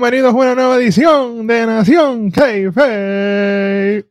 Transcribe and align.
bienvenidos 0.00 0.32
a 0.32 0.36
una 0.36 0.54
nueva 0.54 0.78
edición 0.78 1.46
de 1.46 1.66
Nación 1.66 2.32
Keife. 2.32 4.06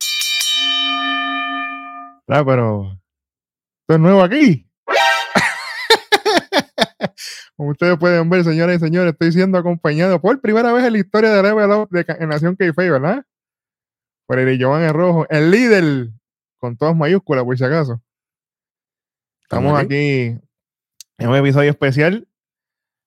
Ah, 2.28 2.44
pero 2.46 2.92
esto 2.92 3.94
es 3.94 3.98
nuevo 3.98 4.22
aquí. 4.22 4.70
Como 7.56 7.70
ustedes 7.70 7.98
pueden 7.98 8.30
ver, 8.30 8.44
señoras 8.44 8.76
y 8.76 8.78
señores, 8.78 9.14
estoy 9.14 9.32
siendo 9.32 9.58
acompañado 9.58 10.20
por 10.20 10.40
primera 10.40 10.72
vez 10.72 10.84
en 10.84 10.92
la 10.92 10.98
historia 11.00 11.30
de 11.30 11.42
Level 11.42 11.72
Up 11.72 11.88
de 11.90 12.04
Nación 12.24 12.54
Keife, 12.54 12.88
¿verdad? 12.88 13.24
Por 14.26 14.38
el 14.38 14.58
Giovanni 14.60 14.92
Rojo, 14.92 15.26
el 15.28 15.50
líder, 15.50 16.10
con 16.58 16.76
todas 16.76 16.94
mayúsculas, 16.94 17.42
por 17.42 17.58
si 17.58 17.64
acaso. 17.64 18.00
Estamos 19.42 19.76
aquí 19.76 20.38
en 21.18 21.28
un 21.28 21.34
episodio 21.34 21.70
especial 21.70 22.28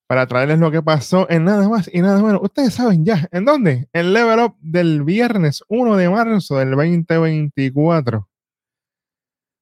para 0.08 0.28
traerles 0.28 0.60
lo 0.60 0.70
que 0.72 0.82
pasó 0.84 1.28
en 1.30 1.46
nada 1.46 1.68
más 1.70 1.90
y 1.92 2.02
nada 2.02 2.22
menos. 2.22 2.42
Ustedes 2.44 2.74
saben 2.74 3.06
ya, 3.06 3.28
¿en 3.32 3.46
dónde? 3.46 3.88
En 3.94 4.14
Level 4.14 4.40
Up 4.40 4.56
del 4.60 5.04
viernes 5.04 5.64
1 5.68 5.96
de 5.98 6.10
marzo 6.10 6.58
del 6.58 6.72
2024. 6.72 8.28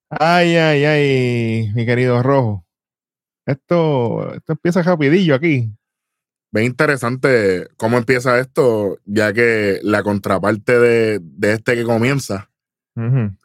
Ay, 0.09 0.55
ay, 0.57 0.83
ay, 0.85 1.71
mi 1.73 1.85
querido 1.85 2.21
Rojo. 2.21 2.65
Esto, 3.45 4.33
esto 4.35 4.53
empieza 4.53 4.81
rapidillo 4.83 5.35
aquí. 5.35 5.71
Ve 6.53 6.65
interesante 6.65 7.67
cómo 7.77 7.97
empieza 7.97 8.37
esto, 8.39 8.97
ya 9.05 9.31
que 9.31 9.79
la 9.83 10.03
contraparte 10.03 10.77
de, 10.79 11.19
de 11.21 11.53
este 11.53 11.75
que 11.75 11.83
comienza 11.85 12.49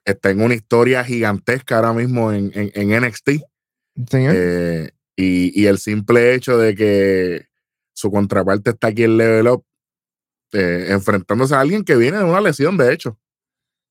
está 0.05 0.31
en 0.31 0.41
una 0.41 0.55
historia 0.55 1.05
gigantesca 1.05 1.77
ahora 1.77 1.93
mismo 1.93 2.33
en, 2.33 2.51
en- 2.53 2.73
en 2.75 3.05
NXT. 3.05 3.31
Señor. 4.09 4.35
Eh, 4.37 4.91
y, 5.17 5.59
y 5.61 5.67
el 5.67 5.79
simple 5.79 6.35
hecho 6.35 6.59
de 6.59 6.75
que 6.75 7.47
su 7.95 8.11
contraparte 8.11 8.71
está 8.71 8.89
aquí 8.89 9.05
en 9.05 9.17
Level 9.17 9.49
Up, 9.49 9.65
eh, 10.53 10.89
enfrentándose 10.91 11.55
a 11.55 11.61
alguien 11.61 11.83
que 11.85 11.97
viene 11.97 12.19
de 12.19 12.25
una 12.25 12.41
lesión, 12.41 12.77
de 12.77 12.93
hecho. 12.93 13.19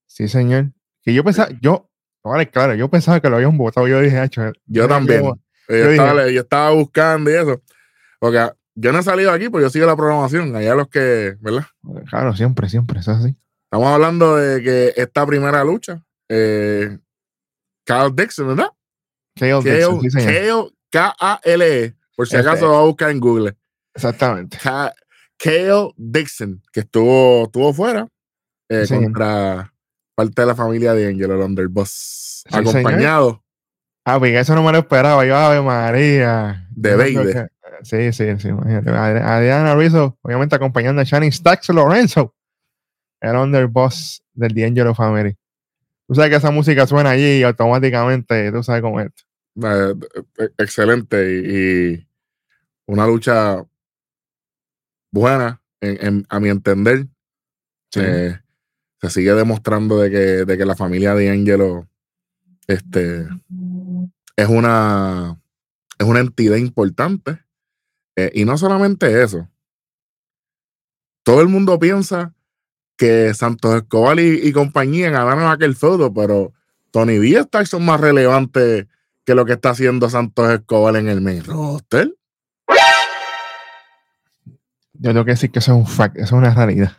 sí, 0.06 0.28
señor. 0.28 0.72
Que 1.02 1.12
yo 1.14 1.22
pensaba, 1.24 1.48
yo, 1.60 1.88
vale, 2.24 2.48
claro, 2.50 2.74
yo 2.74 2.88
pensaba 2.88 3.20
que 3.20 3.28
lo 3.28 3.36
habían 3.36 3.56
votado. 3.58 3.86
Yo 3.86 4.00
dije, 4.00 4.18
"Acho, 4.18 4.42
Yo 4.66 4.84
mira, 4.84 4.88
también. 4.88 5.22
yo- 5.22 5.34
Eh, 5.68 5.72
yo 5.72 5.76
Yo, 5.78 5.90
dije- 5.90 6.02
estaba, 6.04 6.30
yo 6.30 6.40
estaba 6.42 6.70
buscando 6.70 7.30
y 7.30 7.34
eso. 7.34 7.62
Porque 8.20 8.48
yo 8.76 8.92
no 8.92 8.98
he 9.00 9.02
salido 9.02 9.32
aquí, 9.32 9.48
porque 9.48 9.64
yo 9.64 9.70
sigo 9.70 9.84
la 9.86 9.96
programación. 9.96 10.54
Allá 10.54 10.74
los 10.76 10.88
que, 10.88 11.36
¿verdad? 11.40 11.64
Claro, 12.08 12.34
siempre, 12.36 12.68
siempre, 12.68 13.00
es 13.00 13.08
así. 13.08 13.36
Estamos 13.64 13.88
hablando 13.88 14.36
de 14.36 14.62
que 14.62 14.92
esta 14.96 15.26
primera 15.26 15.64
lucha, 15.64 16.04
eh, 16.28 16.98
Kyle 17.84 18.12
Dixon, 18.14 18.48
¿verdad? 18.48 18.68
Kale 19.36 19.60
Dixon, 19.62 20.00
sí, 20.02 20.10
señor. 20.10 20.32
Kale, 20.32 20.70
K-A-L-E, 20.96 21.94
por 22.16 22.28
si 22.28 22.36
acaso 22.36 22.66
lo 22.66 22.72
va 22.72 22.78
a 22.80 22.84
buscar 22.84 23.10
en 23.10 23.20
Google. 23.20 23.56
Exactamente. 23.94 24.58
Ka- 24.62 24.92
Kale 25.38 25.90
Dixon, 25.96 26.62
que 26.72 26.80
estuvo, 26.80 27.44
estuvo 27.44 27.72
fuera 27.74 28.08
eh, 28.68 28.82
Sí, 28.82 28.86
señor. 28.88 29.04
contra 29.04 29.72
parte 30.14 30.40
de 30.42 30.46
la 30.46 30.54
familia 30.54 30.94
de 30.94 31.08
Angelo, 31.08 31.34
el 31.34 31.40
Underboss, 31.42 32.42
Sí, 32.46 32.50
señor. 32.50 32.68
acompañado 32.68 33.42
Ah, 34.08 34.18
pues 34.20 34.34
eso 34.36 34.54
no 34.54 34.62
me 34.62 34.70
lo 34.70 34.78
esperaba. 34.78 35.26
Yo, 35.26 35.36
Ave 35.36 35.60
María. 35.62 36.64
De 36.70 36.96
que- 36.96 37.48
Sí, 37.82 38.12
sí, 38.12 38.24
sí. 38.38 38.48
Imagínate. 38.48 38.88
Ad- 38.90 39.16
Adriana 39.16 39.74
Rizzo, 39.74 40.16
obviamente 40.22 40.54
acompañando 40.54 41.02
a 41.02 41.04
Shannon 41.04 41.32
Stacks 41.32 41.68
Lorenzo, 41.70 42.32
el 43.20 43.34
underboss 43.36 44.22
del 44.32 44.54
D'Angelo 44.54 44.94
Family. 44.94 45.36
Tú 46.06 46.14
sabes 46.14 46.30
que 46.30 46.36
esa 46.36 46.52
música 46.52 46.86
suena 46.86 47.10
allí 47.10 47.40
y 47.40 47.42
automáticamente 47.42 48.52
tú 48.52 48.62
sabes 48.62 48.80
cómo 48.80 49.00
es. 49.00 49.10
Eh, 49.62 49.94
excelente 50.58 51.16
y, 51.32 51.94
y 51.94 52.08
una 52.86 53.06
lucha 53.06 53.64
buena, 55.12 55.62
en- 55.80 56.06
en- 56.06 56.26
a 56.28 56.40
mi 56.40 56.48
entender. 56.48 57.06
Sí. 57.90 58.00
Eh, 58.02 58.38
se 59.00 59.10
sigue 59.10 59.32
demostrando 59.34 59.98
de 60.00 60.10
que, 60.10 60.16
de 60.44 60.58
que 60.58 60.64
la 60.64 60.74
familia 60.76 61.14
de 61.14 61.30
Angelo 61.30 61.88
este, 62.66 63.28
es, 64.36 64.48
una, 64.48 65.40
es 65.98 66.06
una 66.06 66.20
entidad 66.20 66.56
importante. 66.56 67.42
Eh, 68.16 68.30
y 68.34 68.44
no 68.44 68.56
solamente 68.56 69.22
eso. 69.22 69.48
Todo 71.22 71.42
el 71.42 71.48
mundo 71.48 71.78
piensa 71.78 72.34
que 72.96 73.34
Santos 73.34 73.74
Escobar 73.74 74.18
y, 74.18 74.40
y 74.42 74.52
compañía 74.52 75.10
ganaron 75.10 75.50
aquel 75.50 75.76
feudo, 75.76 76.12
pero 76.14 76.52
Tony 76.90 77.18
Díaz 77.18 77.46
son 77.66 77.84
más 77.84 78.00
relevantes 78.00 78.86
que 79.26 79.34
lo 79.34 79.44
que 79.44 79.54
está 79.54 79.70
haciendo 79.70 80.08
Santos 80.08 80.48
Escobar 80.50 80.96
en 80.96 81.08
el 81.08 81.20
main 81.20 81.44
roster. 81.44 82.14
Yo 84.94 85.10
tengo 85.10 85.24
que 85.24 85.32
decir 85.32 85.50
que 85.50 85.58
eso 85.58 85.72
es 85.72 85.78
un 85.78 85.86
fact, 85.86 86.16
eso 86.16 86.24
es 86.24 86.32
una 86.32 86.54
realidad. 86.54 86.92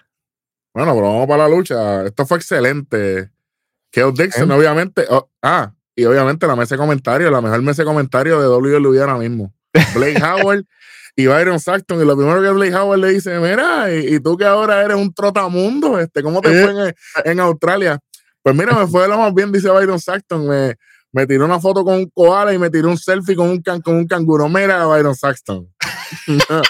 Bueno, 0.73 0.93
pero 0.93 1.07
vamos 1.13 1.27
para 1.27 1.47
la 1.47 1.55
lucha. 1.55 2.05
Esto 2.05 2.25
fue 2.25 2.37
excelente. 2.37 3.31
Keo 3.91 4.11
Dixon, 4.11 4.51
¿Eh? 4.51 4.53
obviamente. 4.53 5.05
oh, 5.09 5.29
ah, 5.41 5.73
y 5.95 6.05
obviamente 6.05 6.45
la 6.45 6.55
mesa 6.55 6.75
de 6.75 6.79
comentarios, 6.79 7.31
la 7.31 7.41
mejor 7.41 7.61
mesa 7.63 7.81
de 7.81 7.87
comentarios 7.87 8.39
de 8.41 8.47
WWE 8.47 8.99
ahora 8.99 9.17
mismo. 9.17 9.51
Blake 9.95 10.21
Howard 10.21 10.63
y 11.15 11.25
Byron 11.25 11.59
Saxton. 11.59 11.99
Y 12.01 12.05
lo 12.05 12.15
primero 12.15 12.41
que 12.41 12.49
Blake 12.51 12.75
Howard 12.75 12.99
le 12.99 13.09
dice: 13.09 13.39
Mira, 13.39 13.91
y, 13.91 14.15
y 14.15 14.19
tú 14.19 14.37
que 14.37 14.45
ahora 14.45 14.83
eres 14.83 14.97
un 14.97 15.11
trotamundo, 15.11 15.99
este, 15.99 16.21
¿cómo 16.21 16.41
te 16.41 16.49
Eh. 16.49 16.63
fue 16.63 16.89
en, 16.89 17.31
en 17.31 17.39
Australia? 17.39 17.97
Pues 18.43 18.55
mira, 18.55 18.73
me 18.77 18.85
fue 18.85 19.07
lo 19.07 19.17
más 19.17 19.33
bien, 19.33 19.51
dice 19.51 19.69
Byron 19.71 19.99
Saxton. 19.99 20.47
Me, 20.47 20.75
me 21.13 21.25
tiró 21.25 21.45
una 21.45 21.59
foto 21.59 21.83
con 21.83 21.95
un 21.95 22.09
koala 22.09 22.53
y 22.53 22.57
me 22.59 22.69
tiró 22.69 22.89
un 22.89 22.97
selfie 22.97 23.35
con 23.35 23.49
un, 23.49 23.61
can, 23.61 23.81
con 23.81 23.95
un 23.95 24.07
canguro. 24.07 24.47
Mira, 24.49 24.85
Byron 24.85 25.15
Saxton. 25.15 25.73
no, 26.49 26.61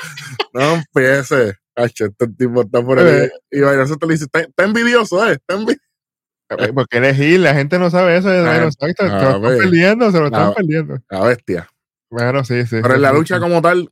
no 0.53 0.73
empieces. 0.75 1.55
Este 1.75 2.09
tipo 2.37 2.61
está 2.61 2.83
por 2.83 2.99
ahí. 2.99 3.05
Eh. 3.25 3.31
Y 3.51 3.59
Byron 3.61 3.87
Saxton 3.87 4.09
le 4.09 4.13
dice: 4.15 4.25
Está, 4.25 4.39
está 4.41 4.63
envidioso, 4.63 5.27
¿eh? 5.27 5.33
Está 5.33 5.55
envi-". 5.55 5.77
Eh, 6.49 6.71
Porque 6.73 6.97
eres 6.97 7.17
Gil, 7.17 7.43
la 7.43 7.53
gente 7.53 7.77
no 7.77 7.89
sabe 7.89 8.17
eso 8.17 8.29
de 8.29 8.39
Ah, 8.39 8.53
Byron 8.53 8.71
Saxton, 8.71 9.07
Se 9.07 9.13
lo 9.13 9.17
están 9.19 9.41
ver. 9.41 9.57
perdiendo, 9.57 10.11
se 10.11 10.19
lo 10.19 10.25
están 10.27 10.41
Ah, 10.49 10.53
perdiendo. 10.55 10.97
La 11.09 11.19
bestia. 11.25 11.69
Bueno, 12.09 12.43
sí, 12.45 12.61
sí. 12.63 12.77
Pero 12.81 12.87
sí, 12.89 12.93
en 12.95 13.01
la 13.01 13.09
sí, 13.09 13.15
lucha 13.15 13.35
sí. 13.35 13.41
como 13.41 13.61
tal, 13.61 13.91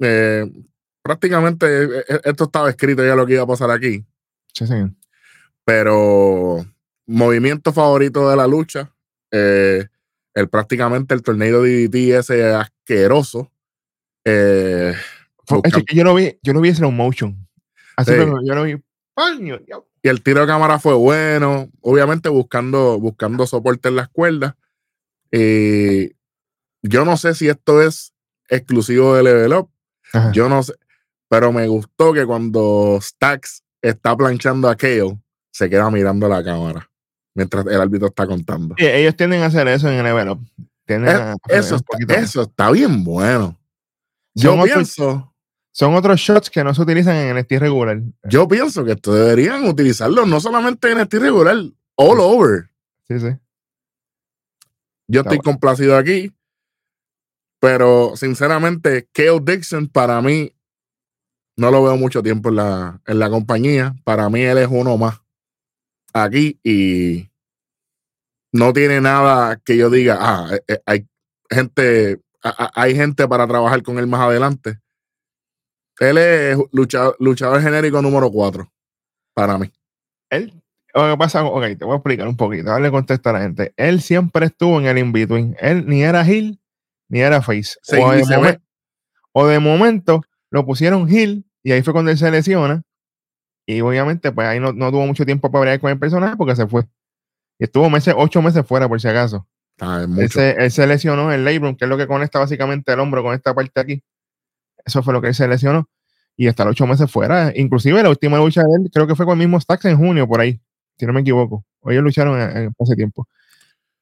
eh, 0.00 0.50
prácticamente 1.02 1.66
eh, 1.84 2.04
eh, 2.08 2.20
esto 2.24 2.44
estaba 2.44 2.70
escrito 2.70 3.04
ya 3.04 3.14
lo 3.14 3.26
que 3.26 3.34
iba 3.34 3.42
a 3.42 3.46
pasar 3.46 3.70
aquí. 3.70 4.02
Sí, 4.54 4.66
señor. 4.66 4.92
Pero 5.64 6.64
movimiento 7.06 7.72
favorito 7.72 8.30
de 8.30 8.36
la 8.36 8.46
lucha, 8.46 8.90
eh, 9.36 9.86
el 10.34 10.48
prácticamente 10.48 11.12
el 11.14 11.22
torneo 11.22 11.62
de 11.62 11.88
DDT 11.88 12.18
ese 12.18 12.44
asqueroso. 12.52 13.50
eh, 14.24 14.94
es 15.64 15.84
que 15.84 15.94
yo 15.94 16.04
lo 16.04 16.14
vi, 16.14 16.38
yo 16.42 16.52
lo 16.54 16.60
vi 16.60 16.70
en 16.70 16.76
slow 16.76 16.90
motion. 16.92 17.46
Así 17.96 18.12
Sí. 18.12 18.18
que 18.18 18.26
yo 18.44 18.54
lo 18.54 18.62
vi. 18.62 18.76
¡Paño! 19.14 19.60
y 20.02 20.08
el 20.08 20.22
tiro 20.22 20.40
de 20.40 20.46
cámara 20.46 20.78
fue 20.78 20.94
bueno, 20.94 21.70
obviamente 21.80 22.28
buscando, 22.28 22.98
buscando 22.98 23.46
soporte 23.46 23.88
en 23.88 23.96
las 23.96 24.08
cuerdas. 24.08 24.54
Y 25.30 26.12
yo 26.82 27.04
no 27.04 27.16
sé 27.16 27.34
si 27.34 27.48
esto 27.48 27.80
es 27.82 28.12
exclusivo 28.48 29.14
de 29.16 29.22
Level 29.22 29.52
Up. 29.54 29.70
Ajá. 30.12 30.30
Yo 30.32 30.48
no 30.48 30.62
sé, 30.62 30.74
pero 31.28 31.52
me 31.52 31.66
gustó 31.68 32.12
que 32.12 32.24
cuando 32.26 32.98
Stax 33.00 33.62
está 33.82 34.16
planchando 34.16 34.68
a 34.68 34.76
Kale, 34.76 35.18
se 35.52 35.68
queda 35.70 35.90
mirando 35.90 36.28
la 36.28 36.42
cámara 36.44 36.88
mientras 37.34 37.66
el 37.66 37.80
árbitro 37.80 38.08
está 38.08 38.26
contando. 38.26 38.74
Sí, 38.78 38.86
ellos 38.86 39.16
tienden 39.16 39.42
a 39.42 39.46
hacer 39.46 39.66
eso 39.68 39.88
en 39.88 39.94
el 39.94 40.04
level 40.04 40.28
up. 40.30 40.40
Tienden 40.86 41.10
Eh, 41.16 41.20
a 41.20 41.36
Eso, 41.48 41.76
está, 41.76 42.14
eso 42.20 42.42
está 42.42 42.70
bien 42.70 43.02
bueno. 43.04 43.58
Yo 44.34 44.50
Son 44.50 44.60
otros- 44.60 44.74
pienso, 44.74 45.34
Son 45.72 45.94
otros 45.94 46.20
shots 46.20 46.50
que 46.50 46.62
no 46.62 46.72
se 46.74 46.82
utilizan 46.82 47.16
en 47.16 47.28
el 47.28 47.36
NXT 47.38 47.58
regular. 47.58 48.00
yo 48.28 48.46
pienso 48.46 48.84
que 48.84 48.92
esto 48.92 49.12
deberían 49.12 49.64
utilizarlo 49.66 50.24
no 50.26 50.38
solamente 50.40 50.90
en 50.92 51.00
este 51.00 51.18
regular, 51.18 51.56
all 51.96 52.20
over. 52.20 52.70
Sí, 53.08 53.18
sí. 53.18 53.28
Yo 55.08 55.20
Está 55.20 55.34
estoy 55.34 55.38
complacido 55.38 55.96
aquí, 55.96 56.32
pero 57.60 58.12
sinceramente, 58.16 59.08
Kale 59.12 59.40
Dixon 59.42 59.88
para 59.88 60.20
mí 60.22 60.52
no 61.56 61.70
lo 61.70 61.82
veo 61.84 61.96
mucho 61.96 62.22
tiempo 62.22 62.48
en 62.50 62.56
la, 62.56 63.00
en 63.06 63.18
la 63.18 63.30
compañía. 63.30 63.94
Para 64.04 64.28
mí 64.28 64.42
él 64.42 64.58
es 64.58 64.68
uno 64.70 64.96
más 64.96 65.20
aquí 66.14 66.58
y 66.62 67.28
no 68.52 68.72
tiene 68.72 69.00
nada 69.00 69.60
que 69.64 69.76
yo 69.76 69.90
diga, 69.90 70.16
ah, 70.20 70.48
eh, 70.54 70.62
eh, 70.68 70.80
hay 70.86 71.06
gente, 71.50 72.20
hay 72.42 72.94
gente 72.94 73.26
para 73.28 73.46
trabajar 73.46 73.82
con 73.82 73.98
él 73.98 74.06
más 74.06 74.20
adelante. 74.20 74.78
Él 76.00 76.18
es 76.18 76.58
luchador, 76.72 77.16
luchador 77.20 77.60
genérico 77.60 78.00
número 78.02 78.30
4 78.30 78.70
para 79.34 79.58
mí. 79.58 79.70
Él, 80.30 80.52
lo 80.94 81.10
que 81.10 81.16
pasa, 81.18 81.44
ok, 81.44 81.62
te 81.78 81.84
voy 81.84 81.92
a 81.94 81.96
explicar 81.96 82.28
un 82.28 82.36
poquito, 82.36 82.70
darle 82.70 82.90
contexto 82.90 83.30
a 83.30 83.34
la 83.34 83.40
gente. 83.42 83.72
Él 83.76 84.00
siempre 84.00 84.46
estuvo 84.46 84.78
en 84.80 84.86
el 84.86 84.98
in-between. 84.98 85.56
Él 85.60 85.86
ni 85.86 86.02
era 86.02 86.24
heel, 86.24 86.60
ni 87.08 87.20
era 87.20 87.42
face. 87.42 87.76
Sí, 87.82 87.96
o, 88.00 88.12
y 88.14 88.18
de 88.18 88.24
se 88.24 88.34
momen- 88.36 88.42
ve. 88.42 88.60
o 89.32 89.46
de 89.46 89.58
momento 89.58 90.22
lo 90.50 90.64
pusieron 90.64 91.08
heel 91.08 91.44
y 91.62 91.72
ahí 91.72 91.82
fue 91.82 91.92
cuando 91.92 92.10
él 92.12 92.18
se 92.18 92.30
lesiona. 92.30 92.82
Y 93.66 93.80
obviamente, 93.80 94.32
pues 94.32 94.46
ahí 94.46 94.60
no, 94.60 94.72
no 94.72 94.90
tuvo 94.90 95.06
mucho 95.06 95.24
tiempo 95.24 95.50
para 95.50 95.62
bregar 95.62 95.80
con 95.80 95.90
el 95.90 95.98
personaje 95.98 96.36
porque 96.36 96.56
se 96.56 96.66
fue. 96.66 96.84
Y 97.58 97.64
estuvo 97.64 97.88
meses, 97.88 98.14
ocho 98.16 98.42
meses 98.42 98.66
fuera, 98.66 98.88
por 98.88 99.00
si 99.00 99.08
acaso. 99.08 99.46
Ah, 99.80 100.06
es 100.08 100.18
Él 100.18 100.30
se, 100.30 100.50
él 100.52 100.70
se 100.70 100.86
lesionó 100.86 101.32
el 101.32 101.44
labrum, 101.44 101.76
que 101.76 101.84
es 101.84 101.88
lo 101.88 101.96
que 101.96 102.06
conecta 102.06 102.38
básicamente 102.38 102.92
el 102.92 103.00
hombro 103.00 103.22
con 103.22 103.34
esta 103.34 103.54
parte 103.54 103.80
aquí. 103.80 104.02
Eso 104.84 105.02
fue 105.02 105.14
lo 105.14 105.22
que 105.22 105.28
él 105.28 105.34
se 105.34 105.48
lesionó. 105.48 105.88
y 106.36 106.48
estar 106.48 106.66
ocho 106.66 106.86
meses 106.86 107.10
fuera. 107.10 107.52
Inclusive 107.54 108.02
la 108.02 108.10
última 108.10 108.38
lucha 108.38 108.62
de 108.62 108.68
él, 108.82 108.90
creo 108.92 109.06
que 109.06 109.14
fue 109.14 109.24
con 109.24 109.40
el 109.40 109.46
mismo 109.46 109.60
Stacks 109.60 109.84
en 109.86 109.96
junio, 109.96 110.26
por 110.28 110.40
ahí, 110.40 110.60
si 110.98 111.06
no 111.06 111.12
me 111.12 111.20
equivoco. 111.20 111.64
Ellos 111.84 112.02
lucharon 112.02 112.40
en, 112.40 112.74
hace 112.78 112.96
tiempo. 112.96 113.28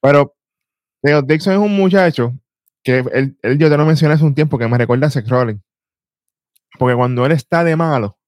Pero 0.01 0.35
Dixon 1.03 1.55
es 1.55 1.59
un 1.59 1.77
muchacho 1.77 2.35
que 2.83 3.05
él, 3.13 3.37
yo 3.59 3.69
te 3.69 3.77
lo 3.77 3.85
mencioné 3.85 4.15
hace 4.15 4.25
un 4.25 4.35
tiempo, 4.35 4.59
que 4.59 4.69
me 4.69 4.79
recuerda 4.79 5.07
a 5.07 5.11
Seth 5.11 5.29
Rollins. 5.29 5.61
Porque 6.79 6.97
cuando 6.97 7.27
él 7.27 7.33
está 7.33 7.65
de 7.65 7.77
malo, 7.77 8.19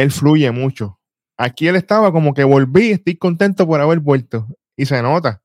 él 0.00 0.10
fluye 0.10 0.50
mucho. 0.50 0.98
Aquí 1.36 1.68
él 1.68 1.76
estaba 1.76 2.12
como 2.12 2.32
que 2.32 2.44
volví, 2.44 2.92
estoy 2.92 3.16
contento 3.16 3.66
por 3.66 3.80
haber 3.80 4.00
vuelto. 4.00 4.46
Y 4.76 4.86
se 4.86 5.02
nota. 5.02 5.42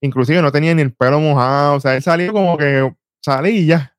Inclusive 0.00 0.40
no 0.40 0.50
tenía 0.50 0.74
ni 0.74 0.82
el 0.82 0.94
pelo 0.94 1.20
mojado. 1.20 1.74
O 1.74 1.80
sea, 1.80 1.96
él 1.96 2.02
salió 2.02 2.32
como 2.32 2.56
que 2.56 2.94
salí 3.22 3.50
y 3.50 3.66
ya. 3.66 3.94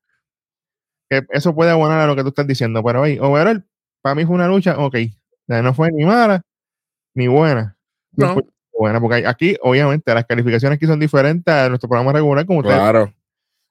Que 1.08 1.24
eso 1.30 1.54
puede 1.54 1.70
abonar 1.70 2.00
a 2.00 2.06
lo 2.06 2.16
que 2.16 2.22
tú 2.22 2.28
estás 2.28 2.46
diciendo. 2.46 2.82
Pero 2.82 3.04
ahí, 3.04 3.18
overall, 3.20 3.64
para 4.00 4.14
mí 4.16 4.24
fue 4.24 4.34
una 4.34 4.48
lucha, 4.48 4.76
ok. 4.78 4.96
No 5.46 5.74
fue 5.74 5.92
ni 5.92 6.04
mala 6.04 6.42
ni 7.14 7.28
buena. 7.28 7.76
No. 8.12 8.36
Buena, 8.76 9.00
porque 9.00 9.26
aquí, 9.26 9.56
obviamente, 9.62 10.12
las 10.14 10.24
calificaciones 10.24 10.76
aquí 10.76 10.86
son 10.86 10.98
diferentes 10.98 11.52
a 11.52 11.68
nuestro 11.68 11.88
programa 11.88 12.12
regular, 12.12 12.44
como 12.46 12.62
Claro. 12.62 13.12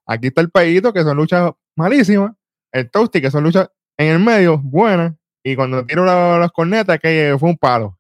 Aquí 0.06 0.28
está 0.28 0.42
el 0.42 0.50
Payito, 0.50 0.94
que 0.94 1.04
son 1.04 1.18
luchas 1.18 1.52
malísimas. 1.76 2.34
El 2.72 2.90
Toasty, 2.90 3.20
que 3.20 3.32
son 3.32 3.44
luchas 3.44 3.70
en 3.98 4.08
el 4.14 4.20
medio, 4.20 4.60
buenas. 4.60 5.14
Y 5.44 5.56
cuando 5.56 5.86
tiro 5.86 6.06
las 6.06 6.52
cornetas, 6.52 7.00
que 7.00 7.36
fue 7.40 7.50
un 7.50 7.58
palo. 7.58 7.98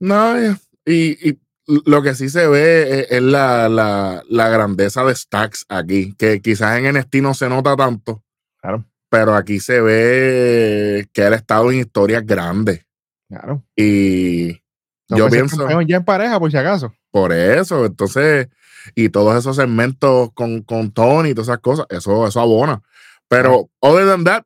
No, 0.00 0.36
y, 0.84 1.28
y 1.28 1.38
lo 1.66 2.02
que 2.02 2.14
sí 2.14 2.28
se 2.28 2.46
ve 2.46 3.06
es, 3.10 3.22
la, 3.22 3.68
la, 3.68 4.22
la, 4.28 4.48
grandeza 4.48 5.04
de 5.04 5.14
Stacks 5.14 5.66
aquí, 5.68 6.14
que 6.14 6.40
quizás 6.40 6.78
en 6.78 6.94
NXT 6.94 7.16
no 7.16 7.34
se 7.34 7.48
nota 7.48 7.76
tanto. 7.76 8.24
Claro. 8.60 8.84
Pero 9.10 9.34
aquí 9.34 9.60
se 9.60 9.80
ve 9.80 11.08
que 11.12 11.22
él 11.26 11.32
ha 11.32 11.36
estado 11.36 11.70
en 11.70 11.80
historias 11.80 12.24
grandes. 12.24 12.86
Claro. 13.28 13.62
Y 13.76 14.62
yo 15.08 15.28
pienso. 15.30 15.68
Ya 15.86 15.96
en 15.96 16.04
pareja, 16.04 16.38
por 16.38 16.50
si 16.50 16.56
acaso. 16.56 16.94
Por 17.10 17.32
eso, 17.32 17.86
entonces, 17.86 18.48
y 18.94 19.08
todos 19.08 19.36
esos 19.36 19.56
segmentos 19.56 20.30
con, 20.34 20.62
con 20.62 20.90
Tony 20.92 21.30
y 21.30 21.34
todas 21.34 21.48
esas 21.48 21.60
cosas, 21.60 21.86
eso, 21.90 22.26
eso 22.26 22.40
abona. 22.40 22.82
Pero, 23.28 23.70
other 23.80 24.06
than 24.06 24.24
that, 24.24 24.42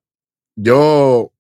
yo, 0.57 1.32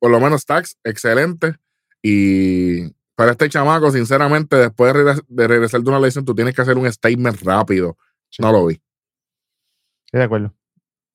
por 0.00 0.10
lo 0.10 0.18
menos 0.18 0.42
Stacks, 0.42 0.76
excelente. 0.82 1.54
Y 2.02 2.90
para 3.14 3.32
este 3.32 3.48
chamaco, 3.48 3.90
sinceramente, 3.92 4.56
después 4.56 4.92
de, 5.28 5.46
regresar 5.46 5.82
de 5.82 5.88
una 5.90 6.00
lesión, 6.00 6.24
tú 6.24 6.34
tienes 6.34 6.54
que 6.54 6.62
hacer 6.62 6.76
un 6.76 6.90
statement 6.90 7.40
rápido. 7.42 7.96
No 8.38 8.50
lo 8.50 8.66
vi. 8.66 8.80
Estoy 10.06 10.18
de 10.18 10.24
acuerdo. 10.24 10.54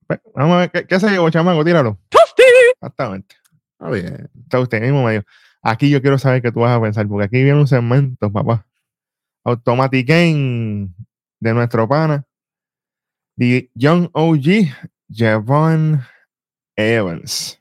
Pues, 0.07 0.19
vamos 0.35 0.55
a 0.55 0.59
ver, 0.59 0.71
¿qué, 0.71 0.85
qué 0.85 0.99
se 0.99 1.09
llevó, 1.09 1.29
chamaco? 1.29 1.65
Tíralo. 1.65 1.99
Exactamente. 2.73 3.35
Está 3.71 3.89
bien. 3.89 4.29
Está 4.43 4.59
usted 4.59 4.81
mismo 4.81 5.03
medio. 5.03 5.23
Aquí 5.63 5.89
yo 5.89 5.99
quiero 5.99 6.19
saber 6.19 6.43
qué 6.43 6.51
tú 6.51 6.59
vas 6.59 6.77
a 6.77 6.81
pensar, 6.81 7.07
porque 7.07 7.25
aquí 7.25 7.43
viene 7.43 7.59
un 7.59 7.67
segmento, 7.67 8.31
papá. 8.31 8.67
Automatic 9.43 10.07
Game 10.07 10.89
de 11.39 11.53
nuestro 11.53 11.87
pana. 11.87 12.23
The 13.37 13.71
Young 13.73 14.09
OG, 14.13 14.69
Javon 15.09 16.01
Evans. 16.75 17.59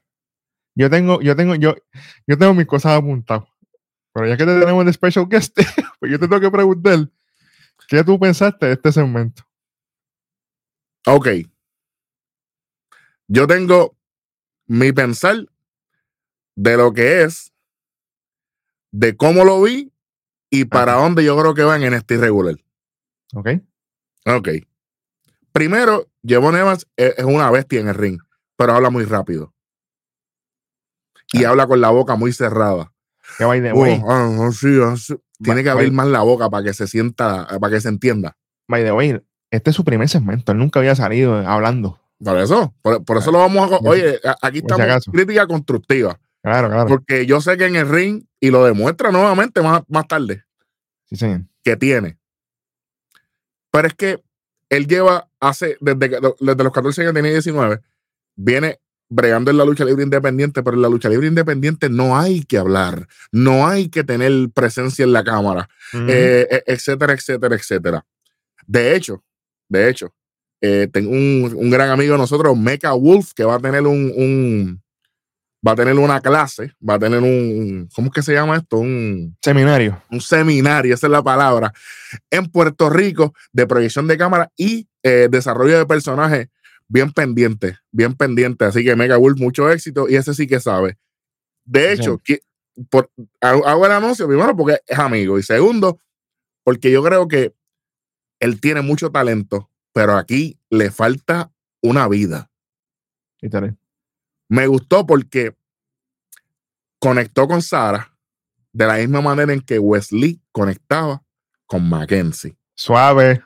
Yo 0.75 0.91
tengo, 0.91 1.21
yo 1.21 1.37
tengo, 1.37 1.55
yo, 1.55 1.75
yo 2.27 2.39
tengo 2.39 2.55
mis 2.55 2.67
cosas 2.67 2.99
apuntadas. 2.99 3.45
Pero 4.13 4.29
ya 4.29 4.37
que 4.37 4.45
te 4.45 4.59
tenemos 4.59 4.85
de 4.85 4.93
special 4.93 5.29
guest, 5.29 5.57
pues 6.01 6.11
yo 6.13 6.19
te 6.19 6.29
tengo 6.29 6.41
que 6.41 6.51
preguntar, 6.51 7.11
¿qué 7.89 8.05
tú 8.05 8.19
pensaste 8.19 8.67
de 8.67 8.73
este 8.73 8.93
segmento? 8.93 9.43
Ok. 11.07 11.29
Yo 13.29 13.47
tengo 13.47 13.97
mi 14.67 14.93
pensar 14.93 15.47
de 16.57 16.77
lo 16.77 16.93
que 16.93 17.23
es, 17.23 17.53
de 18.93 19.17
cómo 19.17 19.45
lo 19.45 19.63
vi 19.63 19.93
y 20.51 20.67
para 20.67 20.95
dónde 20.95 21.25
yo 21.25 21.39
creo 21.39 21.55
que 21.55 21.65
van 21.65 21.83
en 21.83 21.95
este 21.95 22.15
irregular. 22.15 22.57
Ok. 23.35 23.49
Ok. 24.27 24.49
Primero, 25.53 26.09
Jevon 26.27 26.57
Evans 26.57 26.87
es, 26.97 27.25
una 27.25 27.51
bestia 27.51 27.81
en 27.81 27.89
el 27.89 27.95
ring, 27.95 28.21
pero 28.57 28.73
habla 28.73 28.91
muy 28.91 29.05
rápido. 29.05 29.54
Y 31.35 31.45
habla 31.45 31.67
con 31.67 31.81
la 31.81 31.91
boca 31.91 32.17
muy 32.17 32.33
cerrada. 32.33 32.93
Que 33.39 33.45
by 33.45 33.61
the 33.61 33.73
way. 33.73 34.01
Ah, 34.09 34.51
Tiene 35.43 35.63
que 35.63 35.71
abrir 35.71 35.93
más 35.93 36.07
la 36.07 36.23
boca 36.23 36.49
para 36.49 36.65
que 36.65 36.75
se 36.75 36.87
sienta, 36.87 37.47
para 37.61 37.75
que 37.75 37.81
se 37.81 37.89
entienda. 37.89 38.37
By 38.69 38.85
the 38.85 38.93
way, 38.93 39.21
este 39.51 39.71
es 39.71 39.77
su 39.77 39.85
primer 39.85 40.09
segmento. 40.09 40.53
Él 40.53 40.59
nunca 40.59 40.81
había 40.81 40.95
salido 40.95 41.37
hablando. 41.37 42.01
Por 42.23 42.39
eso, 42.39 42.75
por, 42.83 43.19
eso 43.19 43.33
lo 43.33 43.39
vamos 43.39 43.71
a. 43.71 43.77
Oye, 43.79 44.21
aquí 44.41 44.59
estamos 44.59 45.05
crítica 45.07 45.47
constructiva. 45.47 46.19
Claro, 46.43 46.69
claro. 46.69 46.87
Porque 46.87 47.27
yo 47.27 47.41
sé 47.41 47.57
que 47.57 47.67
en 47.67 47.77
el 47.77 47.89
ring, 47.89 48.25
y 48.39 48.51
lo 48.51 48.65
demuestra 48.65 49.11
nuevamente 49.11 49.63
más, 49.63 49.83
más 49.89 50.07
tarde, 50.07 50.45
sí, 51.07 51.17
señor. 51.17 51.43
que 51.63 51.77
tiene. 51.77 52.19
Pero 53.71 53.89
es 53.89 53.95
que 53.95 54.23
él 54.69 54.87
lleva 54.87 55.29
hace, 55.41 55.77
desde, 55.81 56.21
desde 56.41 56.65
los 56.65 56.73
14 56.73 57.01
años, 57.03 57.15
tenía 57.15 57.33
19, 57.33 57.81
viene 58.37 58.81
bregando 59.09 59.51
en 59.51 59.59
la 59.59 59.65
lucha 59.65 59.85
libre 59.85 60.03
independiente, 60.03 60.63
pero 60.63 60.77
en 60.77 60.83
la 60.83 60.89
lucha 60.89 61.09
libre 61.09 61.27
independiente 61.27 61.89
no 61.89 62.19
hay 62.19 62.43
que 62.45 62.59
hablar, 62.59 63.07
no 63.33 63.67
hay 63.67 63.89
que 63.89 64.05
tener 64.05 64.33
presencia 64.53 65.05
en 65.05 65.13
la 65.13 65.25
cámara, 65.25 65.69
eh, 65.93 66.47
e, 66.51 66.65
etcétera, 66.67 67.13
etcétera, 67.13 67.55
etcétera. 67.55 68.07
De 68.67 68.97
hecho, 68.97 69.23
de 69.69 69.89
hecho, 69.89 70.15
eh, 70.61 70.89
tengo 70.93 71.11
un, 71.11 71.71
gran 71.71 71.91
amigo 71.91 72.13
de 72.13 72.19
nosotros, 72.19 72.57
Mecha 72.57 72.93
Wolf, 72.93 73.33
que 73.35 73.45
va 73.45 73.57
a 73.57 73.59
tener 73.59 73.87
un, 73.87 74.83
va 75.67 75.73
a 75.73 75.77
tener 75.77 75.95
una 75.95 76.21
clase, 76.21 76.73
va 76.87 76.95
a 76.95 76.99
tener 76.99 77.21
un, 77.21 77.89
¿cómo 77.95 78.09
es 78.09 78.15
que 78.15 78.23
se 78.23 78.33
llama 78.33 78.57
esto? 78.57 78.79
Un 78.79 79.37
seminario. 79.43 80.03
Un 80.11 80.21
seminario, 80.21 80.95
esa 80.95 81.07
es 81.07 81.11
la 81.11 81.23
palabra, 81.23 81.73
en 82.31 82.47
Puerto 82.47 82.91
Rico 82.91 83.35
de 83.53 83.67
proyección 83.67 84.07
de 84.07 84.17
cámara 84.17 84.51
y 84.57 84.89
eh, 85.03 85.29
desarrollo 85.31 85.79
de 85.79 85.87
personajes 85.87 86.49
bien 86.89 87.13
pendiente, 87.13 87.79
bien 87.91 88.15
pendiente. 88.15 88.65
Así 88.65 88.85
que 88.85 88.97
Mega 88.97 89.17
Wolf, 89.17 89.39
mucho 89.39 89.71
éxito 89.71 90.09
y 90.09 90.17
ese 90.17 90.35
sí 90.35 90.47
que 90.47 90.61
sabe. 90.61 90.99
De 91.65 91.93
hecho, 91.93 92.21
por, 92.91 93.11
hago 93.41 93.87
el 93.87 93.93
anuncio, 93.93 94.27
primero 94.27 94.57
porque 94.57 94.81
es 94.87 94.99
amigo 94.99 95.39
y 95.39 95.43
segundo, 95.43 95.99
porque 96.63 96.91
yo 96.91 97.03
creo 97.03 97.29
que 97.29 97.55
él 98.41 98.61
tiene 98.61 98.83
mucho 98.83 99.11
talento, 99.11 99.71
pero 99.93 100.17
aquí 100.17 100.59
le 100.71 100.91
falta 100.91 101.51
una 101.81 102.09
vida. 102.09 102.51
Me 104.49 104.67
gustó 104.67 105.07
porque 105.07 105.57
conectó 106.99 107.47
con 107.47 107.63
Sara 107.63 108.17
de 108.73 108.87
la 108.87 108.97
misma 108.97 109.21
manera 109.21 109.53
en 109.53 109.61
que 109.61 109.79
Wesley 109.79 110.41
conectaba 110.53 111.23
con 111.67 111.89
Mackenzie. 111.89 112.57
Suave. 112.75 113.43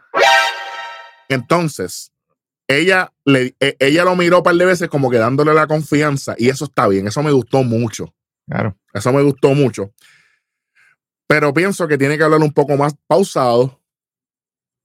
Entonces, 1.28 2.12
ella, 2.68 3.12
le, 3.24 3.56
e, 3.58 3.76
ella 3.80 4.04
lo 4.04 4.14
miró 4.14 4.38
un 4.38 4.42
par 4.42 4.54
de 4.54 4.66
veces 4.66 4.88
como 4.88 5.10
que 5.10 5.16
dándole 5.16 5.54
la 5.54 5.66
confianza 5.66 6.34
y 6.38 6.50
eso 6.50 6.66
está 6.66 6.86
bien, 6.86 7.08
eso 7.08 7.22
me 7.22 7.32
gustó 7.32 7.64
mucho. 7.64 8.14
Claro. 8.46 8.76
Eso 8.92 9.12
me 9.12 9.22
gustó 9.22 9.54
mucho. 9.54 9.92
Pero 11.26 11.52
pienso 11.52 11.88
que 11.88 11.98
tiene 11.98 12.16
que 12.16 12.24
hablar 12.24 12.40
un 12.40 12.52
poco 12.52 12.76
más 12.76 12.94
pausado, 13.06 13.80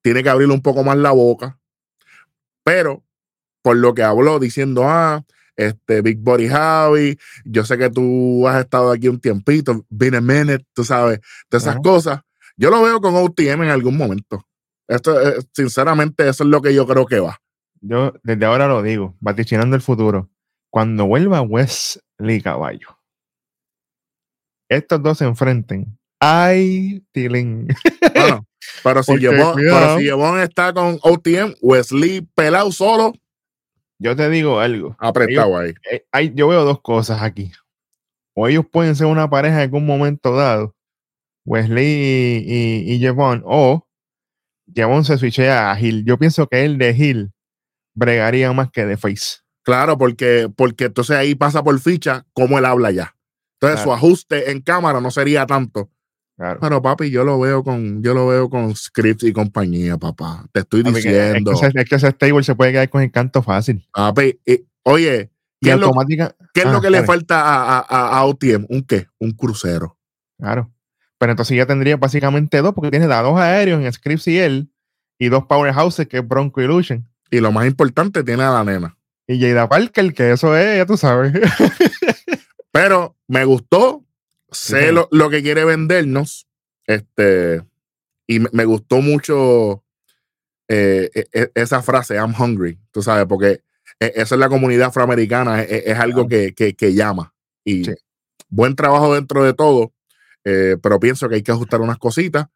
tiene 0.01 0.23
que 0.23 0.29
abrirle 0.29 0.53
un 0.53 0.61
poco 0.61 0.83
más 0.83 0.97
la 0.97 1.11
boca, 1.11 1.59
pero 2.63 3.03
por 3.61 3.77
lo 3.77 3.93
que 3.93 4.03
habló 4.03 4.39
diciendo, 4.39 4.83
ah, 4.85 5.23
este 5.55 6.01
Big 6.01 6.17
Body 6.17 6.47
Javi, 6.47 7.17
yo 7.45 7.63
sé 7.63 7.77
que 7.77 7.89
tú 7.89 8.47
has 8.47 8.61
estado 8.61 8.91
aquí 8.91 9.07
un 9.07 9.19
tiempito, 9.19 9.85
been 9.89 10.15
a 10.15 10.21
minute, 10.21 10.65
tú 10.73 10.83
sabes, 10.83 11.19
todas 11.47 11.63
esas 11.63 11.77
cosas. 11.81 12.21
Yo 12.57 12.69
lo 12.69 12.81
veo 12.81 12.99
con 12.99 13.15
OTM 13.15 13.63
en 13.63 13.69
algún 13.69 13.97
momento. 13.97 14.45
Esto, 14.87 15.15
sinceramente, 15.53 16.27
eso 16.27 16.43
es 16.43 16.49
lo 16.49 16.61
que 16.61 16.73
yo 16.73 16.85
creo 16.85 17.05
que 17.05 17.19
va 17.19 17.39
yo 17.83 18.13
desde 18.23 18.45
ahora 18.45 18.67
lo 18.67 18.81
digo, 18.81 19.15
vaticinando 19.19 19.75
el 19.75 19.81
futuro. 19.81 20.29
Cuando 20.69 21.05
vuelva 21.05 21.41
Wesley 21.41 22.41
Caballo, 22.41 22.97
estos 24.69 25.03
dos 25.03 25.17
se 25.17 25.25
enfrenten. 25.25 25.97
¡Ay, 26.19 27.05
Tilín! 27.11 27.67
Bueno, 28.13 28.47
pero 28.83 29.03
si, 29.03 29.17
Yevon, 29.19 30.39
está 30.39 30.73
con 30.73 30.97
OTM, 31.01 31.55
Wesley 31.61 32.21
pelado 32.33 32.71
solo. 32.71 33.13
Yo 33.99 34.15
te 34.15 34.29
digo 34.29 34.59
algo. 34.59 34.95
Apretado 34.99 35.57
ahí. 35.57 35.73
Eh, 35.91 36.05
hay, 36.11 36.33
yo 36.33 36.47
veo 36.47 36.63
dos 36.63 36.81
cosas 36.81 37.21
aquí. 37.21 37.51
O 38.33 38.47
ellos 38.47 38.65
pueden 38.71 38.95
ser 38.95 39.07
una 39.07 39.29
pareja 39.29 39.57
en 39.57 39.61
algún 39.63 39.85
momento 39.85 40.33
dado, 40.33 40.75
Wesley 41.45 42.43
y, 42.47 42.95
y, 42.95 43.07
o 43.07 43.87
Jevon 44.73 45.03
se 45.03 45.17
switchea 45.17 45.71
a 45.71 45.79
Hill. 45.79 46.05
Yo 46.05 46.17
pienso 46.17 46.47
que 46.47 46.63
el 46.63 46.77
de 46.77 46.91
Hill 46.91 47.33
bregaría 47.93 48.51
más 48.53 48.69
que 48.71 48.85
de 48.85 48.97
Face. 48.97 49.37
Claro, 49.63 49.97
porque, 49.97 50.49
porque 50.55 50.85
entonces 50.85 51.15
ahí 51.15 51.35
pasa 51.35 51.63
por 51.63 51.79
ficha 51.79 52.25
cómo 52.33 52.57
él 52.57 52.65
habla 52.65 52.91
ya. 52.91 53.15
Entonces 53.59 53.81
su 53.81 53.93
ajuste 53.93 54.51
en 54.51 54.61
cámara 54.61 54.99
no 54.99 55.09
sería 55.09 55.45
tanto. 55.45 55.89
Claro. 56.35 56.59
Pero 56.59 56.81
papi, 56.81 57.11
yo 57.11 57.23
lo 57.23 57.39
veo 57.39 57.63
con, 57.63 58.03
yo 58.03 58.13
lo 58.13 58.27
veo 58.27 58.49
con 58.49 58.75
scripts 58.75 59.23
y 59.23 59.31
compañía, 59.31 59.97
papá. 59.97 60.45
Te 60.51 60.61
estoy 60.61 60.83
diciendo. 60.83 61.51
Es 61.53 61.89
que, 61.89 61.95
ese 61.95 62.09
stable 62.09 62.43
se 62.43 62.55
puede 62.55 62.71
quedar 62.71 62.89
con 62.89 63.01
encanto 63.03 63.41
fácil. 63.41 63.87
Papi, 63.93 64.39
oye, 64.83 65.31
¿Qué, 65.63 65.71
es 65.71 65.79
lo, 65.79 65.87
es 65.87 66.65
Ah, 66.65 66.71
lo 66.71 66.81
que 66.81 66.89
le 66.89 67.03
falta 67.03 67.41
a, 67.41 67.79
a, 67.79 68.17
a- 68.19 68.25
OTM? 68.25 68.65
¿Un 68.67 68.83
qué? 68.83 69.07
Un 69.19 69.31
crucero. 69.31 69.97
Claro. 70.37 70.73
Pero 71.17 71.31
entonces 71.31 71.55
ya 71.55 71.65
tendría 71.65 71.95
básicamente 71.95 72.61
dos, 72.61 72.73
porque 72.73 72.91
tiene 72.91 73.05
a 73.05 73.21
dos 73.21 73.39
aéreos 73.39 73.81
en 73.81 73.93
Scripps 73.93 74.27
y 74.27 74.39
él, 74.39 74.69
y 75.17 75.29
dos 75.29 75.45
powerhouses 75.45 76.07
que 76.07 76.17
es 76.17 76.27
Bronco 76.27 76.61
y 76.61 76.67
Lucian. 76.67 77.07
Y 77.33 77.39
lo 77.39 77.51
más 77.51 77.65
importante, 77.65 78.23
tiene 78.23 78.43
a 78.43 78.51
la 78.51 78.63
nena. 78.63 78.95
Y 79.25 79.41
Jada 79.41 79.67
Parker, 79.67 80.13
que 80.13 80.33
eso 80.33 80.55
es, 80.55 80.77
ya 80.77 80.85
tú 80.85 80.97
sabes. 80.97 81.33
Pero 82.71 83.15
me 83.27 83.43
gustó, 83.45 84.05
sé 84.51 84.91
lo, 84.91 85.07
lo 85.11 85.29
que 85.31 85.41
quiere 85.41 85.65
vendernos, 85.65 86.47
este, 86.85 87.63
y 88.27 88.39
me, 88.39 88.49
me 88.51 88.65
gustó 88.65 88.97
mucho 89.01 89.83
eh, 90.67 91.09
e- 91.13 91.27
e- 91.33 91.51
esa 91.55 91.81
frase, 91.81 92.15
I'm 92.15 92.33
hungry, 92.39 92.79
tú 92.91 93.01
sabes, 93.01 93.25
porque 93.27 93.61
esa 93.99 94.35
es 94.35 94.39
la 94.39 94.49
comunidad 94.49 94.87
afroamericana, 94.89 95.61
es, 95.63 95.97
algo 95.97 96.27
que, 96.27 96.53
que- 96.53 96.75
que 96.75 96.93
llama. 96.93 97.33
Y 97.63 97.85
Sí. 97.85 97.93
buen 98.49 98.75
trabajo 98.75 99.15
dentro 99.15 99.43
de 99.43 99.53
todo, 99.53 99.93
eh, 100.45 100.77
pero 100.83 100.99
pienso 100.99 101.27
que 101.29 101.35
hay 101.35 101.41
que 101.43 101.51
ajustar 101.51 101.81
unas 101.81 101.97
cositas, 101.97 102.47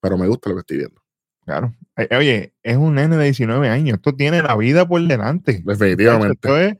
pero 0.00 0.18
me 0.18 0.26
gusta 0.26 0.50
lo 0.50 0.56
que 0.56 0.60
estoy 0.60 0.76
viendo, 0.78 1.00
Claro. 1.46 1.72
Eh, 1.96 2.08
Oye, 2.16 2.52
es 2.62 2.76
un 2.76 2.96
nene 2.96 3.16
de 3.16 3.24
19 3.24 3.68
años. 3.68 3.96
Esto 3.96 4.14
tiene 4.14 4.42
la 4.42 4.56
vida 4.56 4.86
por 4.86 5.00
delante. 5.06 5.62
definitivamente. 5.64 6.34
Esto 6.34 6.58
es 6.58 6.74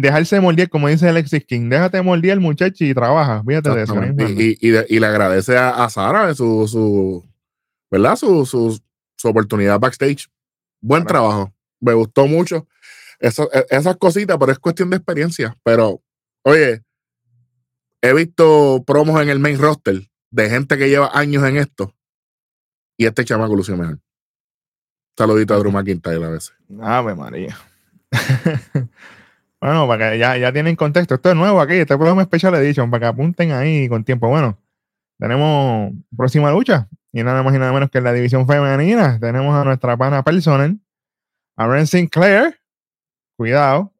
dejarse 0.00 0.40
mordir, 0.40 0.68
como 0.68 0.88
dice 0.88 1.08
Alexis 1.08 1.44
King. 1.46 1.68
Déjate 1.68 2.02
mordir 2.02 2.32
al 2.32 2.40
muchacho 2.40 2.84
y 2.84 2.92
trabaja. 2.92 3.42
Fíjate 3.46 3.70
de 3.70 3.82
eso. 3.84 4.02
¿eh? 4.02 4.56
Y, 4.60 4.68
y- 4.96 5.00
le 5.00 5.06
agradece 5.06 5.56
a, 5.56 5.84
a 5.84 5.88
Sara 5.90 6.26
de 6.26 6.34
su, 6.34 6.66
su, 6.68 7.24
¿verdad? 7.90 8.16
Su, 8.16 8.44
su, 8.44 8.78
su 9.16 9.28
oportunidad 9.28 9.78
backstage. 9.80 10.28
Buen 10.80 11.04
Claro. 11.04 11.20
trabajo. 11.28 11.54
Me 11.80 11.94
gustó 11.94 12.26
mucho. 12.26 12.66
Eso- 13.18 13.48
e- 13.52 13.66
esas 13.70 13.96
cositas, 13.96 14.36
pero 14.38 14.52
es 14.52 14.58
cuestión 14.58 14.90
de 14.90 14.96
experiencia. 14.96 15.56
Pero, 15.64 16.02
oye, 16.42 16.82
he 18.02 18.12
visto 18.12 18.84
promos 18.86 19.20
en 19.22 19.28
el 19.30 19.38
main 19.38 19.58
roster 19.58 20.02
de 20.30 20.50
gente 20.50 20.76
que 20.76 20.88
lleva 20.88 21.10
años 21.12 21.44
en 21.44 21.56
esto. 21.56 21.92
Y 22.96 23.06
este 23.06 23.24
chamaco 23.24 23.54
lució 23.54 23.76
mejor. 23.76 23.98
Saludito 25.16 25.54
a 25.54 25.58
Drew 25.58 25.72
McIntyre 25.72 26.24
a 26.24 26.30
veces. 26.30 26.54
Ave 26.80 27.14
María. 27.14 27.56
bueno, 29.60 29.88
para 29.88 30.10
que 30.10 30.18
ya, 30.18 30.36
ya 30.36 30.52
tienen 30.52 30.76
contexto. 30.76 31.14
Esto 31.14 31.30
es 31.30 31.36
nuevo 31.36 31.60
aquí, 31.60 31.74
este 31.74 31.96
programa 31.96 32.24
Special 32.24 32.54
Edition, 32.56 32.90
para 32.90 33.00
que 33.00 33.06
apunten 33.06 33.52
ahí 33.52 33.88
con 33.88 34.04
tiempo. 34.04 34.28
Bueno, 34.28 34.58
tenemos 35.18 35.92
próxima 36.14 36.50
lucha. 36.50 36.88
Y 37.12 37.22
nada 37.22 37.42
más 37.42 37.54
y 37.54 37.58
nada 37.58 37.72
menos 37.72 37.90
que 37.90 37.98
en 37.98 38.04
la 38.04 38.12
división 38.12 38.46
femenina. 38.46 39.18
Tenemos 39.18 39.54
a 39.54 39.64
nuestra 39.64 39.96
pana 39.96 40.22
personal, 40.22 40.78
a 41.56 41.66
Ren 41.66 41.86
Sinclair. 41.86 42.60
Cuidado. 43.38 43.92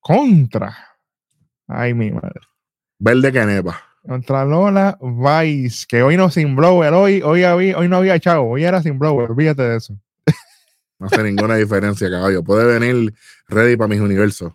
Contra. 0.00 0.76
Ay, 1.68 1.94
mi 1.94 2.10
madre. 2.10 2.40
Verde 2.98 3.30
que. 3.30 3.91
Contra 4.06 4.44
Lola 4.44 4.98
Vice, 5.00 5.86
que 5.88 6.02
hoy 6.02 6.16
no 6.16 6.28
sin 6.30 6.56
blower, 6.56 6.92
hoy, 6.92 7.22
hoy, 7.22 7.44
había, 7.44 7.78
hoy 7.78 7.88
no 7.88 7.98
había 7.98 8.18
chavo, 8.18 8.50
hoy 8.50 8.64
era 8.64 8.82
sin 8.82 8.98
blower, 8.98 9.30
olvídate 9.30 9.62
de 9.62 9.76
eso. 9.76 9.98
No 10.98 11.06
hace 11.06 11.22
ninguna 11.24 11.56
diferencia, 11.56 12.08
caballo. 12.08 12.44
Puede 12.44 12.78
venir 12.78 13.12
ready 13.48 13.76
para 13.76 13.88
mis 13.88 13.98
universos. 14.00 14.52